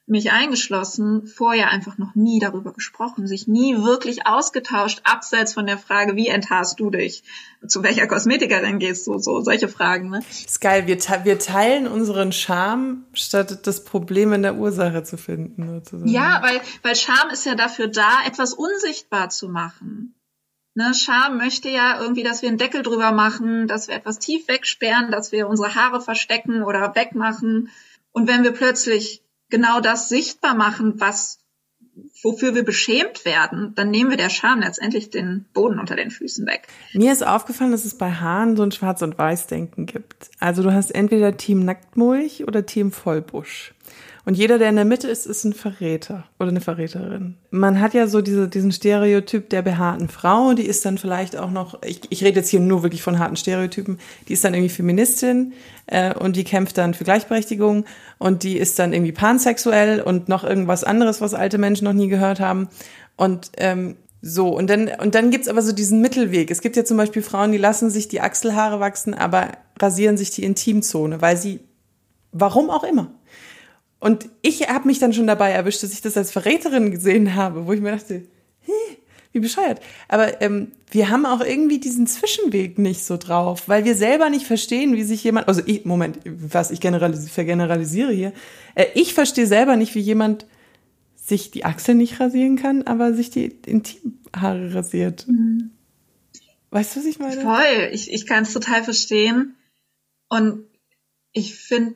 mich 0.07 0.33
eingeschlossen, 0.33 1.27
vorher 1.27 1.71
einfach 1.71 1.97
noch 1.97 2.15
nie 2.15 2.39
darüber 2.39 2.73
gesprochen, 2.73 3.27
sich 3.27 3.49
nie 3.49 3.77
wirklich 3.77 4.27
ausgetauscht, 4.27 5.01
abseits 5.05 5.55
von 5.55 5.67
der 5.67 5.79
Frage, 5.79 6.15
wie 6.15 6.29
enthaarst 6.29 6.79
du 6.79 6.91
dich? 6.91 7.23
Zu 7.67 7.83
welcher 7.83 8.07
Kosmetikerin 8.07 8.79
gehst 8.79 9.07
du? 9.07 9.19
So, 9.19 9.41
solche 9.41 9.69
Fragen, 9.69 10.11
ne? 10.11 10.21
ist 10.29 10.61
geil. 10.61 10.87
Wir, 10.87 10.99
wir 10.99 11.39
teilen 11.39 11.87
unseren 11.87 12.33
Charme, 12.33 13.05
statt 13.15 13.67
das 13.67 13.85
Problem 13.85 14.35
in 14.35 14.43
der 14.43 14.57
Ursache 14.57 15.05
zu 15.05 15.17
finden, 15.17 15.69
sozusagen. 15.69 16.11
Ja, 16.11 16.43
weil, 16.43 16.61
weil 16.83 16.97
Charme 16.97 17.31
ist 17.31 17.47
ja 17.47 17.55
dafür 17.55 17.89
da, 17.89 18.19
etwas 18.27 18.53
unsichtbar 18.53 19.31
zu 19.31 19.49
machen. 19.49 20.15
Ne, 20.77 20.93
Scham 20.93 21.39
möchte 21.39 21.69
ja 21.69 22.01
irgendwie, 22.01 22.25
dass 22.25 22.43
wir 22.43 22.49
einen 22.49 22.59
Deckel 22.59 22.83
drüber 22.83 23.13
machen, 23.13 23.69
dass 23.69 23.87
wir 23.87 23.95
etwas 23.95 24.19
tief 24.19 24.49
wegsperren, 24.49 25.13
dass 25.13 25.31
wir 25.31 25.49
unsere 25.49 25.77
Haare 25.77 26.01
verstecken 26.01 26.65
oder 26.65 26.95
wegmachen. 26.97 27.71
Und 28.11 28.27
wenn 28.27 28.43
wir 28.43 28.51
plötzlich 28.51 29.24
genau 29.51 29.81
das 29.81 30.09
sichtbar 30.09 30.55
machen, 30.55 31.01
was 31.01 31.39
wofür 32.23 32.55
wir 32.55 32.65
beschämt 32.65 33.25
werden, 33.25 33.73
dann 33.75 33.91
nehmen 33.91 34.11
wir 34.11 34.17
der 34.17 34.31
Scham 34.31 34.61
letztendlich 34.61 35.11
den 35.11 35.47
Boden 35.53 35.79
unter 35.79 35.95
den 35.95 36.11
Füßen 36.11 36.47
weg. 36.47 36.67
Mir 36.93 37.13
ist 37.13 37.25
aufgefallen, 37.25 37.71
dass 37.71 37.85
es 37.85 37.97
bei 37.97 38.11
Haaren 38.11 38.57
so 38.57 38.63
ein 38.63 38.73
Schwarz- 38.73 39.03
und 39.03 39.19
Weiß-Denken 39.19 39.87
gibt. 39.87 40.31
Also 40.41 40.63
du 40.63 40.73
hast 40.73 40.91
entweder 40.91 41.37
Team 41.37 41.65
Nacktmulch 41.65 42.47
oder 42.49 42.67
Team 42.67 42.93
Vollbusch. 42.93 43.75
Und 44.27 44.39
jeder, 44.39 44.59
der 44.59 44.71
in 44.71 44.77
der 44.77 44.87
Mitte 44.87 45.07
ist, 45.09 45.27
ist 45.27 45.45
ein 45.45 45.53
Verräter 45.53 46.25
oder 46.39 46.49
eine 46.49 46.63
Verräterin. 46.63 47.37
Man 47.51 47.81
hat 47.81 47.93
ja 47.93 48.07
so 48.07 48.23
diese, 48.23 48.49
diesen 48.49 48.73
Stereotyp 48.73 49.51
der 49.51 49.61
behaarten 49.61 50.09
Frau, 50.09 50.55
die 50.55 50.65
ist 50.65 50.85
dann 50.87 50.97
vielleicht 50.97 51.37
auch 51.37 51.51
noch, 51.51 51.83
ich, 51.83 52.01
ich 52.09 52.25
rede 52.25 52.41
jetzt 52.41 52.49
hier 52.49 52.61
nur 52.61 52.83
wirklich 52.83 53.03
von 53.03 53.19
harten 53.19 53.37
Stereotypen, 53.37 53.99
die 54.29 54.33
ist 54.33 54.43
dann 54.43 54.55
irgendwie 54.55 54.73
Feministin 54.73 55.53
äh, 55.87 56.15
und 56.15 56.37
die 56.37 56.45
kämpft 56.45 56.79
dann 56.79 56.95
für 56.95 57.05
Gleichberechtigung 57.05 57.85
und 58.19 58.45
die 58.45 58.57
ist 58.57 58.79
dann 58.79 58.95
irgendwie 58.95 59.13
pansexuell 59.13 60.01
und 60.01 60.29
noch 60.29 60.43
irgendwas 60.43 60.85
anderes, 60.85 61.21
was 61.21 61.35
alte 61.35 61.59
Menschen 61.59 61.85
noch 61.85 61.93
nie 61.93 62.09
gehört 62.09 62.41
haben. 62.41 62.69
Und 63.17 63.53
ähm, 63.59 63.97
so, 64.23 64.49
und 64.49 64.71
dann, 64.71 64.91
und 65.03 65.15
dann 65.15 65.31
gibt's 65.31 65.49
aber 65.49 65.61
so 65.61 65.73
diesen 65.73 66.01
Mittelweg. 66.01 66.51
Es 66.51 66.63
gibt 66.63 66.77
ja 66.77 66.85
zum 66.87 66.97
Beispiel 66.97 67.21
Frauen, 67.21 67.53
die 67.53 67.59
lassen 67.59 67.91
sich 67.91 68.09
die 68.09 68.23
Achselhaare 68.23 68.81
wachsen, 68.81 69.13
aber 69.13 69.49
rasieren 69.79 70.17
sich 70.17 70.31
die 70.31 70.45
Intimzone, 70.45 71.21
weil 71.21 71.37
sie, 71.37 71.61
warum 72.33 72.71
auch 72.71 72.85
immer. 72.85 73.11
Und 74.05 74.29
ich 74.43 74.69
habe 74.69 74.87
mich 74.87 74.99
dann 74.99 75.15
schon 75.15 75.27
dabei 75.27 75.53
erwischt, 75.53 75.83
dass 75.83 75.95
ich 75.95 76.03
das 76.03 76.19
als 76.19 76.31
Verräterin 76.31 76.91
gesehen 76.91 77.37
habe, 77.37 77.67
wo 77.67 77.73
ich 77.73 77.81
mir 77.81 77.93
dachte, 77.93 78.27
wie 79.33 79.41
bescheuert. 79.41 79.81
Aber 80.09 80.43
ähm, 80.43 80.73
wir 80.91 81.09
haben 81.09 81.25
auch 81.25 81.41
irgendwie 81.41 81.79
diesen 81.79 82.07
Zwischenweg 82.07 82.77
nicht 82.77 83.03
so 83.03 83.17
drauf, 83.17 83.67
weil 83.67 83.87
wir 83.87 83.95
selber 83.95 84.29
nicht 84.29 84.47
verstehen, 84.47 84.95
wie 84.95 85.05
sich 85.05 85.25
jemand, 85.25 85.49
also 85.49 85.63
ich, 85.65 85.87
Moment, 85.87 86.19
was 86.27 86.71
ich 86.71 86.81
generalisiere, 86.81 87.31
vergeneralisiere 87.33 88.13
hier, 88.13 88.35
äh, 88.75 88.85
ich 88.95 89.15
verstehe 89.15 89.47
selber 89.47 89.77
nicht, 89.77 89.95
wie 89.95 90.01
jemand 90.01 90.45
sich 91.17 91.51
die 91.51 91.65
Achsel 91.65 91.95
nicht 91.95 92.21
rasieren 92.21 92.57
kann, 92.57 92.83
aber 92.83 93.15
sich 93.15 93.31
die 93.31 93.47
Intimhaare 93.65 94.75
rasiert. 94.75 95.27
Mhm. 95.29 95.71
Weißt 96.69 96.95
du, 96.95 97.01
was 97.01 97.07
ich 97.07 97.19
meine? 97.19 97.41
Voll, 97.41 97.89
ich, 97.91 98.13
ich 98.13 98.27
kann 98.27 98.43
es 98.43 98.53
total 98.53 98.85
verstehen. 98.85 99.57
Und 100.29 100.67
ich 101.33 101.55
finde 101.55 101.95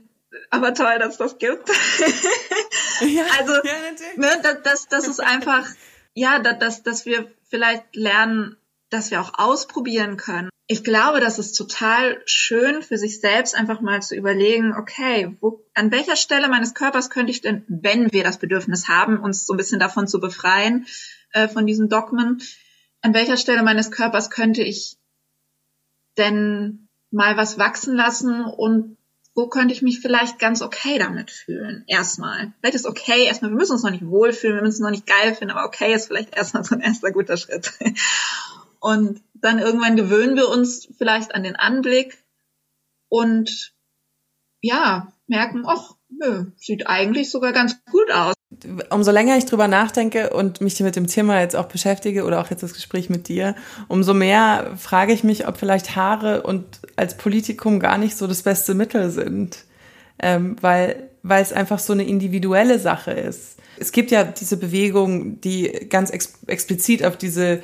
aber 0.50 0.74
toll, 0.74 0.98
dass 0.98 1.16
das 1.16 1.38
gibt. 1.38 1.68
ja, 3.00 3.24
also, 3.38 3.52
ja, 3.54 3.72
ne, 4.16 4.40
das, 4.42 4.62
das, 4.62 4.88
das 4.88 5.08
ist 5.08 5.20
einfach, 5.20 5.66
ja, 6.14 6.38
dass, 6.38 6.82
dass 6.82 7.06
wir 7.06 7.30
vielleicht 7.48 7.94
lernen, 7.94 8.56
dass 8.90 9.10
wir 9.10 9.20
auch 9.20 9.32
ausprobieren 9.34 10.16
können 10.16 10.50
ich 10.70 10.84
glaube, 10.84 11.20
das 11.20 11.38
ist 11.38 11.54
total 11.54 12.20
schön 12.26 12.82
für 12.82 12.98
sich 12.98 13.20
selbst 13.20 13.54
einfach 13.54 13.80
mal 13.80 14.02
zu 14.02 14.14
überlegen, 14.14 14.74
okay, 14.74 15.34
wo, 15.40 15.64
an 15.72 15.90
welcher 15.90 16.14
Stelle 16.14 16.48
meines 16.48 16.74
Körpers 16.74 17.08
könnte 17.08 17.32
ich 17.32 17.40
denn, 17.40 17.64
wenn 17.68 18.12
wir 18.12 18.22
das 18.22 18.38
Bedürfnis 18.38 18.86
haben, 18.86 19.18
uns 19.18 19.46
so 19.46 19.54
ein 19.54 19.56
bisschen 19.56 19.80
davon 19.80 20.06
zu 20.06 20.20
befreien, 20.20 20.86
äh, 21.32 21.48
von 21.48 21.66
diesen 21.66 21.88
Dogmen, 21.88 22.42
an 23.00 23.14
welcher 23.14 23.38
Stelle 23.38 23.62
meines 23.62 23.90
Körpers 23.90 24.28
könnte 24.28 24.62
ich 24.62 24.98
denn 26.18 26.90
mal 27.10 27.38
was 27.38 27.58
wachsen 27.58 27.96
lassen 27.96 28.44
und 28.44 28.97
wo 29.38 29.46
könnte 29.46 29.72
ich 29.72 29.82
mich 29.82 30.00
vielleicht 30.00 30.40
ganz 30.40 30.62
okay 30.62 30.98
damit 30.98 31.30
fühlen? 31.30 31.84
Erstmal. 31.86 32.52
Vielleicht 32.58 32.74
ist 32.74 32.86
okay, 32.86 33.24
erstmal, 33.24 33.52
wir 33.52 33.56
müssen 33.56 33.74
uns 33.74 33.84
noch 33.84 33.92
nicht 33.92 34.04
wohlfühlen, 34.04 34.56
wir 34.56 34.62
müssen 34.62 34.82
uns 34.82 34.84
noch 34.84 34.90
nicht 34.90 35.06
geil 35.06 35.32
finden, 35.32 35.54
aber 35.54 35.64
okay 35.64 35.94
ist 35.94 36.08
vielleicht 36.08 36.36
erstmal 36.36 36.64
so 36.64 36.74
ein 36.74 36.80
erster 36.80 37.12
guter 37.12 37.36
Schritt. 37.36 37.72
Und 38.80 39.22
dann 39.34 39.60
irgendwann 39.60 39.94
gewöhnen 39.94 40.34
wir 40.34 40.48
uns 40.48 40.88
vielleicht 40.98 41.36
an 41.36 41.44
den 41.44 41.54
Anblick 41.54 42.18
und 43.08 43.74
ja, 44.60 45.12
merken, 45.28 45.62
ach, 45.68 45.94
nö, 46.10 46.44
sieht 46.56 46.86
eigentlich 46.86 47.30
sogar 47.30 47.52
ganz 47.52 47.76
gut 47.90 48.10
aus. 48.12 48.34
Umso 48.90 49.10
länger 49.10 49.36
ich 49.36 49.44
drüber 49.44 49.68
nachdenke 49.68 50.30
und 50.30 50.60
mich 50.60 50.80
mit 50.80 50.96
dem 50.96 51.06
Thema 51.06 51.40
jetzt 51.40 51.54
auch 51.54 51.66
beschäftige 51.66 52.24
oder 52.24 52.40
auch 52.40 52.50
jetzt 52.50 52.62
das 52.62 52.74
Gespräch 52.74 53.10
mit 53.10 53.28
dir, 53.28 53.54
umso 53.88 54.14
mehr 54.14 54.72
frage 54.76 55.12
ich 55.12 55.22
mich, 55.22 55.46
ob 55.46 55.58
vielleicht 55.58 55.96
Haare 55.96 56.42
und 56.42 56.64
als 56.96 57.16
Politikum 57.16 57.78
gar 57.78 57.98
nicht 57.98 58.16
so 58.16 58.26
das 58.26 58.42
beste 58.42 58.74
Mittel 58.74 59.10
sind, 59.10 59.64
ähm, 60.20 60.56
weil, 60.60 61.10
weil 61.22 61.42
es 61.42 61.52
einfach 61.52 61.78
so 61.78 61.92
eine 61.92 62.04
individuelle 62.04 62.78
Sache 62.78 63.12
ist. 63.12 63.58
Es 63.78 63.92
gibt 63.92 64.10
ja 64.10 64.24
diese 64.24 64.56
Bewegung, 64.56 65.40
die 65.40 65.70
ganz 65.88 66.10
ex 66.10 66.32
explizit 66.46 67.04
auf 67.04 67.16
diese 67.16 67.62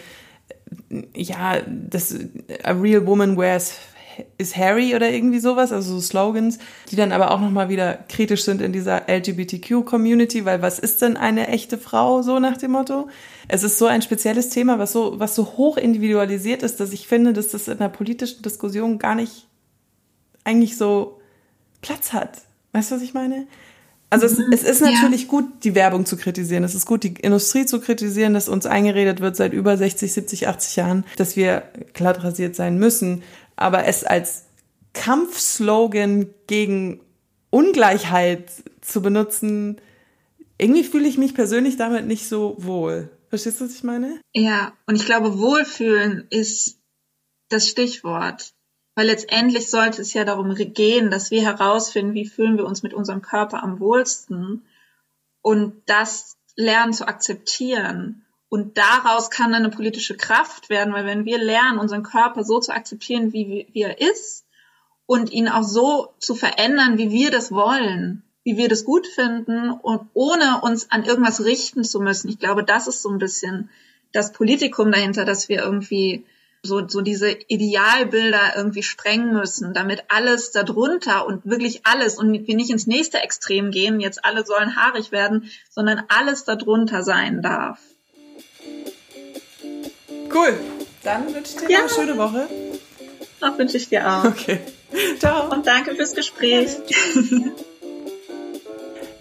ja, 1.15 1.61
das 1.67 2.15
A 2.63 2.73
Real 2.73 3.07
Woman 3.07 3.37
Wears 3.37 3.79
is 4.39 4.57
Harry 4.57 4.95
oder 4.95 5.11
irgendwie 5.11 5.39
sowas, 5.39 5.73
also 5.73 5.95
so 5.95 6.01
Slogans, 6.01 6.59
die 6.91 6.97
dann 6.97 7.13
aber 7.13 7.31
auch 7.31 7.41
nochmal 7.41 7.69
wieder 7.69 7.99
kritisch 8.09 8.45
sind 8.45 8.61
in 8.61 8.73
dieser 8.73 9.09
LGBTQ-Community, 9.09 10.45
weil 10.45 10.63
was 10.63 10.79
ist 10.79 11.03
denn 11.03 11.17
eine 11.17 11.49
echte 11.49 11.79
Frau, 11.79 12.23
so 12.23 12.39
nach 12.39 12.57
dem 12.57 12.73
Motto? 12.73 13.09
Es 13.49 13.63
ist 13.63 13.79
so 13.79 13.87
ein 13.87 14.03
spezielles 14.03 14.49
Thema, 14.51 14.79
was 14.79 14.93
so, 14.93 15.19
was 15.19 15.35
so 15.35 15.57
hoch 15.57 15.77
individualisiert 15.77 16.63
ist, 16.63 16.81
dass 16.81 16.93
ich 16.93 17.07
finde, 17.07 17.33
dass 17.33 17.49
das 17.49 17.69
in 17.69 17.79
einer 17.79 17.89
politischen 17.89 18.43
Diskussion 18.43 18.99
gar 18.99 19.15
nicht 19.15 19.47
eigentlich 20.45 20.77
so 20.77 21.21
Platz 21.83 22.13
hat. 22.13 22.43
Weißt 22.73 22.91
du, 22.91 22.97
was 22.97 23.03
ich 23.03 23.15
meine? 23.15 23.47
Also 24.15 24.27
es, 24.27 24.39
es 24.39 24.63
ist 24.63 24.81
natürlich 24.81 25.23
ja. 25.23 25.29
gut, 25.29 25.45
die 25.65 25.75
Werbung 25.75 26.07
zu 26.07 26.17
kritisieren. 26.17 26.63
Es 26.63 26.75
ist 26.75 26.87
gut, 26.87 27.03
die 27.03 27.15
Industrie 27.15 27.67
zu 27.67 27.81
kritisieren, 27.81 28.33
dass 28.33 28.49
uns 28.49 28.65
eingeredet 28.65 29.21
wird 29.21 29.35
seit 29.35 29.53
über 29.53 29.77
60, 29.77 30.13
70, 30.13 30.47
80 30.49 30.77
Jahren, 30.77 31.05
dass 31.17 31.35
wir 31.35 31.65
glatt 31.95 32.23
rasiert 32.23 32.55
sein 32.55 32.79
müssen. 32.79 33.23
Aber 33.57 33.85
es 33.87 34.05
als 34.05 34.47
Kampfslogan 34.93 36.33
gegen 36.47 37.01
Ungleichheit 37.51 38.51
zu 38.81 39.03
benutzen, 39.03 39.81
irgendwie 40.59 40.85
fühle 40.85 41.09
ich 41.09 41.19
mich 41.19 41.35
persönlich 41.35 41.77
damit 41.77 42.07
nicht 42.07 42.29
so 42.29 42.57
wohl. 42.59 43.11
Verstehst 43.29 43.61
du, 43.61 43.65
was 43.65 43.75
ich 43.75 43.83
meine? 43.83 44.21
Ja, 44.33 44.73
und 44.87 44.97
ich 44.97 45.07
glaube, 45.07 45.39
Wohlfühlen 45.39 46.27
ist 46.31 46.79
das 47.49 47.69
Stichwort. 47.69 48.55
Weil 48.97 49.07
letztendlich 49.07 49.71
sollte 49.71 50.03
es 50.03 50.13
ja 50.15 50.25
darum 50.25 50.55
gehen, 50.55 51.11
dass 51.11 51.33
wir 51.33 51.43
herausfinden, 51.43 52.15
wie 52.15 52.27
fühlen 52.27 52.57
wir 52.57 52.65
uns 52.65 52.85
mit 52.85 52.95
unserem 52.95 53.23
Körper 53.23 53.63
am 53.63 53.81
wohlsten 53.81 54.65
und 55.43 55.83
das 55.87 56.37
lernen 56.55 56.93
zu 56.93 57.09
akzeptieren. 57.09 58.24
Und 58.55 58.79
daraus 58.79 59.31
kann 59.31 59.51
dann 59.51 59.65
eine 59.65 59.75
politische 59.75 60.17
Kraft 60.17 60.71
werden, 60.71 60.95
weil 60.95 61.05
wenn 61.07 61.25
wir 61.25 61.39
lernen, 61.39 61.81
unseren 61.81 62.05
Körper 62.05 62.45
so 62.45 62.61
zu 62.61 62.71
akzeptieren, 62.71 63.33
wie, 63.33 63.67
wie 63.73 63.83
er 63.83 64.01
ist 64.01 64.45
und 65.07 65.33
ihn 65.33 65.49
auch 65.49 65.65
so 65.65 66.15
zu 66.21 66.37
verändern, 66.37 66.97
wie 66.97 67.11
wir 67.11 67.33
das 67.33 67.51
wollen, 67.51 68.23
wie 68.45 68.57
wir 68.57 68.69
das 68.69 68.85
gut 68.85 69.09
finden 69.09 69.73
und 69.73 70.09
ohne 70.15 70.61
uns 70.61 70.89
an 70.93 71.03
irgendwas 71.03 71.45
richten 71.45 71.83
zu 71.83 71.99
müssen. 71.99 72.29
Ich 72.29 72.39
glaube, 72.39 72.63
das 72.63 72.87
ist 72.87 73.03
so 73.03 73.09
ein 73.09 73.19
bisschen 73.19 73.71
das 74.13 74.31
Politikum 74.31 74.93
dahinter, 74.93 75.25
dass 75.25 75.49
wir 75.49 75.61
irgendwie 75.61 76.25
so, 76.63 76.87
so 76.87 77.01
diese 77.01 77.33
Idealbilder 77.49 78.55
irgendwie 78.55 78.85
sprengen 78.85 79.33
müssen, 79.33 79.75
damit 79.75 80.05
alles 80.11 80.53
darunter 80.53 81.27
und 81.27 81.45
wirklich 81.45 81.85
alles 81.87 82.21
und 82.21 82.47
wir 82.47 82.55
nicht 82.55 82.71
ins 82.71 82.87
nächste 82.87 83.19
Extrem 83.19 83.73
gehen, 83.73 83.99
jetzt 83.99 84.25
alle 84.25 84.47
sollen 84.47 84.77
haarig 84.77 85.11
werden, 85.11 85.51
sondern 85.71 86.05
alles 86.07 86.45
darunter 86.45 87.03
sein 87.03 87.43
darf. 87.43 87.81
Cool. 90.35 90.59
Dann 91.03 91.27
wünsche 91.33 91.53
ich 91.57 91.67
dir 91.67 91.71
ja. 91.71 91.79
eine 91.81 91.89
schöne 91.89 92.19
Woche. 92.19 92.49
Auch 93.41 93.59
wünsche 93.59 93.77
ich 93.77 93.89
dir 93.89 94.11
auch. 94.11 94.25
Okay. 94.25 94.59
Ciao. 95.19 95.53
Und 95.53 95.67
danke 95.67 95.95
fürs 95.95 96.15
Gespräch. 96.15 96.71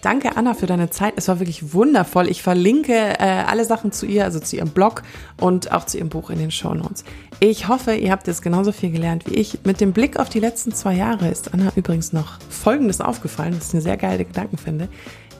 Danke, 0.02 0.36
Anna, 0.36 0.52
für 0.52 0.66
deine 0.66 0.90
Zeit. 0.90 1.14
Es 1.16 1.28
war 1.28 1.40
wirklich 1.40 1.72
wundervoll. 1.72 2.28
Ich 2.28 2.42
verlinke 2.42 2.92
äh, 2.92 3.44
alle 3.46 3.64
Sachen 3.64 3.90
zu 3.90 4.04
ihr, 4.04 4.24
also 4.24 4.38
zu 4.38 4.56
ihrem 4.56 4.68
Blog 4.68 5.02
und 5.40 5.72
auch 5.72 5.86
zu 5.86 5.96
ihrem 5.96 6.10
Buch 6.10 6.28
in 6.28 6.38
den 6.38 6.50
Show 6.50 6.74
Notes. 6.74 7.04
Ich 7.40 7.68
hoffe, 7.68 7.94
ihr 7.94 8.10
habt 8.10 8.26
jetzt 8.26 8.42
genauso 8.42 8.70
viel 8.72 8.90
gelernt 8.90 9.24
wie 9.26 9.36
ich. 9.36 9.60
Mit 9.64 9.80
dem 9.80 9.94
Blick 9.94 10.18
auf 10.18 10.28
die 10.28 10.40
letzten 10.40 10.74
zwei 10.74 10.92
Jahre 10.92 11.28
ist 11.28 11.54
Anna 11.54 11.72
übrigens 11.74 12.12
noch 12.12 12.38
Folgendes 12.50 13.00
aufgefallen, 13.00 13.56
was 13.56 13.68
ich 13.68 13.72
eine 13.72 13.82
sehr 13.82 13.96
geile 13.96 14.26
Gedanken 14.26 14.58
finde. 14.58 14.88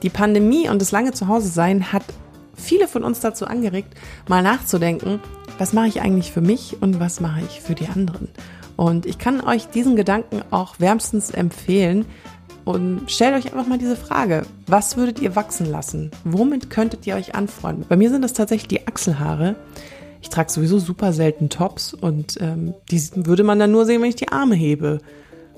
Die 0.01 0.09
Pandemie 0.09 0.67
und 0.67 0.81
das 0.81 0.91
lange 0.91 1.11
Zuhause 1.11 1.49
sein 1.49 1.93
hat 1.93 2.03
viele 2.55 2.87
von 2.87 3.03
uns 3.03 3.19
dazu 3.19 3.45
angeregt, 3.45 3.93
mal 4.27 4.41
nachzudenken, 4.41 5.19
was 5.57 5.73
mache 5.73 5.87
ich 5.87 6.01
eigentlich 6.01 6.31
für 6.31 6.41
mich 6.41 6.77
und 6.81 6.99
was 6.99 7.19
mache 7.19 7.41
ich 7.41 7.61
für 7.61 7.75
die 7.75 7.87
anderen. 7.87 8.29
Und 8.75 9.05
ich 9.05 9.17
kann 9.17 9.41
euch 9.41 9.67
diesen 9.67 9.95
Gedanken 9.95 10.41
auch 10.51 10.79
wärmstens 10.79 11.31
empfehlen, 11.31 12.05
und 12.65 13.11
stellt 13.11 13.35
euch 13.35 13.53
einfach 13.53 13.67
mal 13.67 13.77
diese 13.77 13.95
Frage. 13.95 14.41
Was 14.65 14.97
würdet 14.97 15.19
ihr 15.19 15.35
wachsen 15.35 15.67
lassen? 15.67 16.09
Womit 16.23 16.71
könntet 16.71 17.05
ihr 17.05 17.15
euch 17.15 17.35
anfreunden? 17.35 17.85
Bei 17.87 17.95
mir 17.95 18.09
sind 18.09 18.23
das 18.23 18.33
tatsächlich 18.33 18.67
die 18.67 18.87
Achselhaare. 18.87 19.55
Ich 20.21 20.29
trage 20.29 20.51
sowieso 20.51 20.79
super 20.79 21.13
selten 21.13 21.49
Tops 21.49 21.93
und 21.93 22.37
ähm, 22.41 22.73
die 22.89 22.99
würde 23.13 23.43
man 23.43 23.59
dann 23.59 23.71
nur 23.71 23.85
sehen, 23.85 24.01
wenn 24.01 24.09
ich 24.09 24.15
die 24.15 24.29
Arme 24.29 24.55
hebe. 24.55 24.97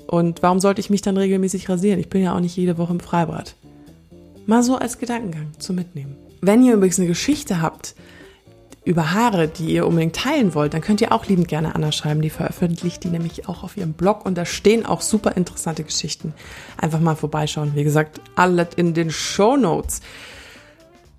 Und 0.06 0.42
warum 0.42 0.60
sollte 0.60 0.80
ich 0.80 0.90
mich 0.90 1.00
dann 1.00 1.16
regelmäßig 1.16 1.70
rasieren? 1.70 1.98
Ich 1.98 2.10
bin 2.10 2.22
ja 2.22 2.36
auch 2.36 2.40
nicht 2.40 2.56
jede 2.56 2.76
Woche 2.76 2.92
im 2.92 3.00
Freibad. 3.00 3.54
Mal 4.44 4.62
so 4.62 4.76
als 4.76 4.98
Gedankengang 4.98 5.52
zum 5.58 5.76
Mitnehmen. 5.76 6.16
Wenn 6.42 6.62
ihr 6.62 6.74
übrigens 6.74 6.98
eine 6.98 7.08
Geschichte 7.08 7.62
habt, 7.62 7.94
über 8.88 9.12
Haare, 9.12 9.48
die 9.48 9.74
ihr 9.74 9.86
unbedingt 9.86 10.16
teilen 10.16 10.54
wollt, 10.54 10.72
dann 10.72 10.80
könnt 10.80 11.02
ihr 11.02 11.12
auch 11.12 11.26
liebend 11.26 11.46
gerne 11.46 11.74
Anna 11.74 11.92
schreiben. 11.92 12.22
Die 12.22 12.30
veröffentlicht 12.30 13.04
die 13.04 13.08
nämlich 13.08 13.46
auch 13.48 13.62
auf 13.62 13.76
ihrem 13.76 13.92
Blog 13.92 14.24
und 14.24 14.36
da 14.36 14.46
stehen 14.46 14.86
auch 14.86 15.02
super 15.02 15.36
interessante 15.36 15.84
Geschichten. 15.84 16.32
Einfach 16.78 16.98
mal 16.98 17.14
vorbeischauen. 17.14 17.72
Wie 17.74 17.84
gesagt, 17.84 18.20
alles 18.34 18.68
in 18.76 18.94
den 18.94 19.10
Show 19.10 19.56
Notes. 19.56 20.00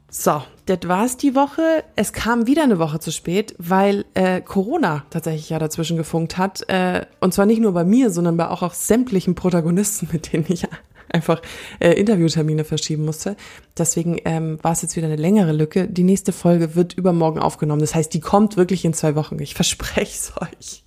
So, 0.09 0.41
das 0.65 0.79
war's 0.85 1.17
die 1.17 1.35
Woche. 1.35 1.83
Es 1.95 2.11
kam 2.11 2.47
wieder 2.47 2.63
eine 2.63 2.79
Woche 2.79 2.99
zu 2.99 3.11
spät, 3.11 3.53
weil 3.59 4.05
äh, 4.15 4.41
Corona 4.41 5.03
tatsächlich 5.11 5.51
ja 5.51 5.59
dazwischen 5.59 5.97
gefunkt 5.97 6.39
hat. 6.39 6.67
Äh, 6.67 7.05
und 7.19 7.35
zwar 7.35 7.45
nicht 7.45 7.61
nur 7.61 7.73
bei 7.73 7.83
mir, 7.83 8.09
sondern 8.09 8.35
bei 8.35 8.47
auch, 8.47 8.63
auch 8.63 8.73
sämtlichen 8.73 9.35
Protagonisten, 9.35 10.09
mit 10.11 10.33
denen 10.33 10.45
ich 10.47 10.65
einfach 11.13 11.41
äh, 11.79 11.91
Interviewtermine 11.91 12.63
verschieben 12.63 13.05
musste. 13.05 13.35
Deswegen 13.77 14.17
ähm, 14.25 14.59
war 14.61 14.71
es 14.71 14.81
jetzt 14.81 14.95
wieder 14.95 15.07
eine 15.07 15.15
längere 15.15 15.51
Lücke. 15.51 15.87
Die 15.87 16.03
nächste 16.03 16.31
Folge 16.31 16.75
wird 16.75 16.93
übermorgen 16.93 17.39
aufgenommen. 17.39 17.81
Das 17.81 17.95
heißt, 17.95 18.13
die 18.13 18.19
kommt 18.19 18.57
wirklich 18.57 18.85
in 18.85 18.93
zwei 18.93 19.15
Wochen. 19.15 19.39
Ich 19.39 19.53
verspreche 19.55 20.11
es 20.11 20.33
euch. 20.39 20.83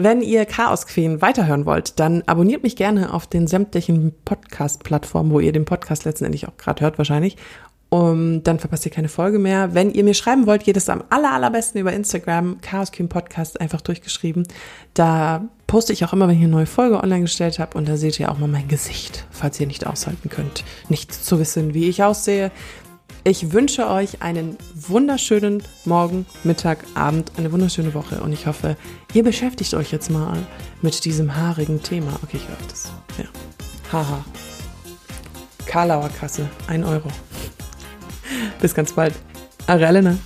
Wenn 0.00 0.22
ihr 0.22 0.46
Chaos 0.46 0.86
Queen 0.86 1.20
weiterhören 1.22 1.66
wollt, 1.66 1.98
dann 1.98 2.22
abonniert 2.26 2.62
mich 2.62 2.76
gerne 2.76 3.12
auf 3.12 3.26
den 3.26 3.48
sämtlichen 3.48 4.14
Podcast-Plattformen, 4.24 5.32
wo 5.32 5.40
ihr 5.40 5.50
den 5.50 5.64
Podcast 5.64 6.04
letztendlich 6.04 6.46
auch 6.46 6.56
gerade 6.56 6.82
hört 6.82 6.98
wahrscheinlich. 6.98 7.36
Um, 7.90 8.42
dann 8.42 8.58
verpasst 8.58 8.84
ihr 8.84 8.92
keine 8.92 9.08
Folge 9.08 9.38
mehr. 9.38 9.72
Wenn 9.72 9.90
ihr 9.90 10.04
mir 10.04 10.12
schreiben 10.12 10.46
wollt, 10.46 10.64
geht 10.64 10.76
es 10.76 10.90
am 10.90 11.04
aller, 11.08 11.32
allerbesten 11.32 11.80
über 11.80 11.92
Instagram, 11.92 12.60
Chaos 12.60 12.92
Queen 12.92 13.08
Podcast, 13.08 13.60
einfach 13.62 13.80
durchgeschrieben. 13.80 14.46
Da 14.92 15.48
poste 15.66 15.94
ich 15.94 16.04
auch 16.04 16.12
immer, 16.12 16.28
wenn 16.28 16.36
ich 16.36 16.42
eine 16.42 16.50
neue 16.50 16.66
Folge 16.66 17.02
online 17.02 17.22
gestellt 17.22 17.58
habe. 17.58 17.78
Und 17.78 17.88
da 17.88 17.96
seht 17.96 18.20
ihr 18.20 18.30
auch 18.30 18.38
mal 18.38 18.46
mein 18.46 18.68
Gesicht, 18.68 19.24
falls 19.30 19.58
ihr 19.58 19.66
nicht 19.66 19.86
aushalten 19.86 20.28
könnt, 20.28 20.64
nicht 20.90 21.14
zu 21.14 21.38
wissen, 21.38 21.72
wie 21.72 21.88
ich 21.88 22.02
aussehe. 22.02 22.50
Ich 23.24 23.52
wünsche 23.52 23.88
euch 23.88 24.22
einen 24.22 24.58
wunderschönen 24.74 25.62
Morgen, 25.86 26.26
Mittag, 26.44 26.84
Abend, 26.94 27.32
eine 27.36 27.52
wunderschöne 27.52 27.94
Woche 27.94 28.20
und 28.20 28.32
ich 28.32 28.46
hoffe, 28.46 28.76
ihr 29.12 29.24
beschäftigt 29.24 29.74
euch 29.74 29.92
jetzt 29.92 30.10
mal 30.10 30.38
mit 30.82 31.04
diesem 31.04 31.36
haarigen 31.36 31.82
Thema. 31.82 32.18
Okay, 32.22 32.36
ich 32.36 32.48
höre 32.48 32.56
das. 32.68 32.90
Ja. 33.18 33.24
Haha. 33.92 34.24
Karlauer 35.66 36.08
Kasse, 36.08 36.48
ein 36.68 36.84
Euro. 36.84 37.08
Bis 38.60 38.74
ganz 38.74 38.92
bald. 38.92 39.14
Eure 39.66 39.86
Elena. 39.86 40.16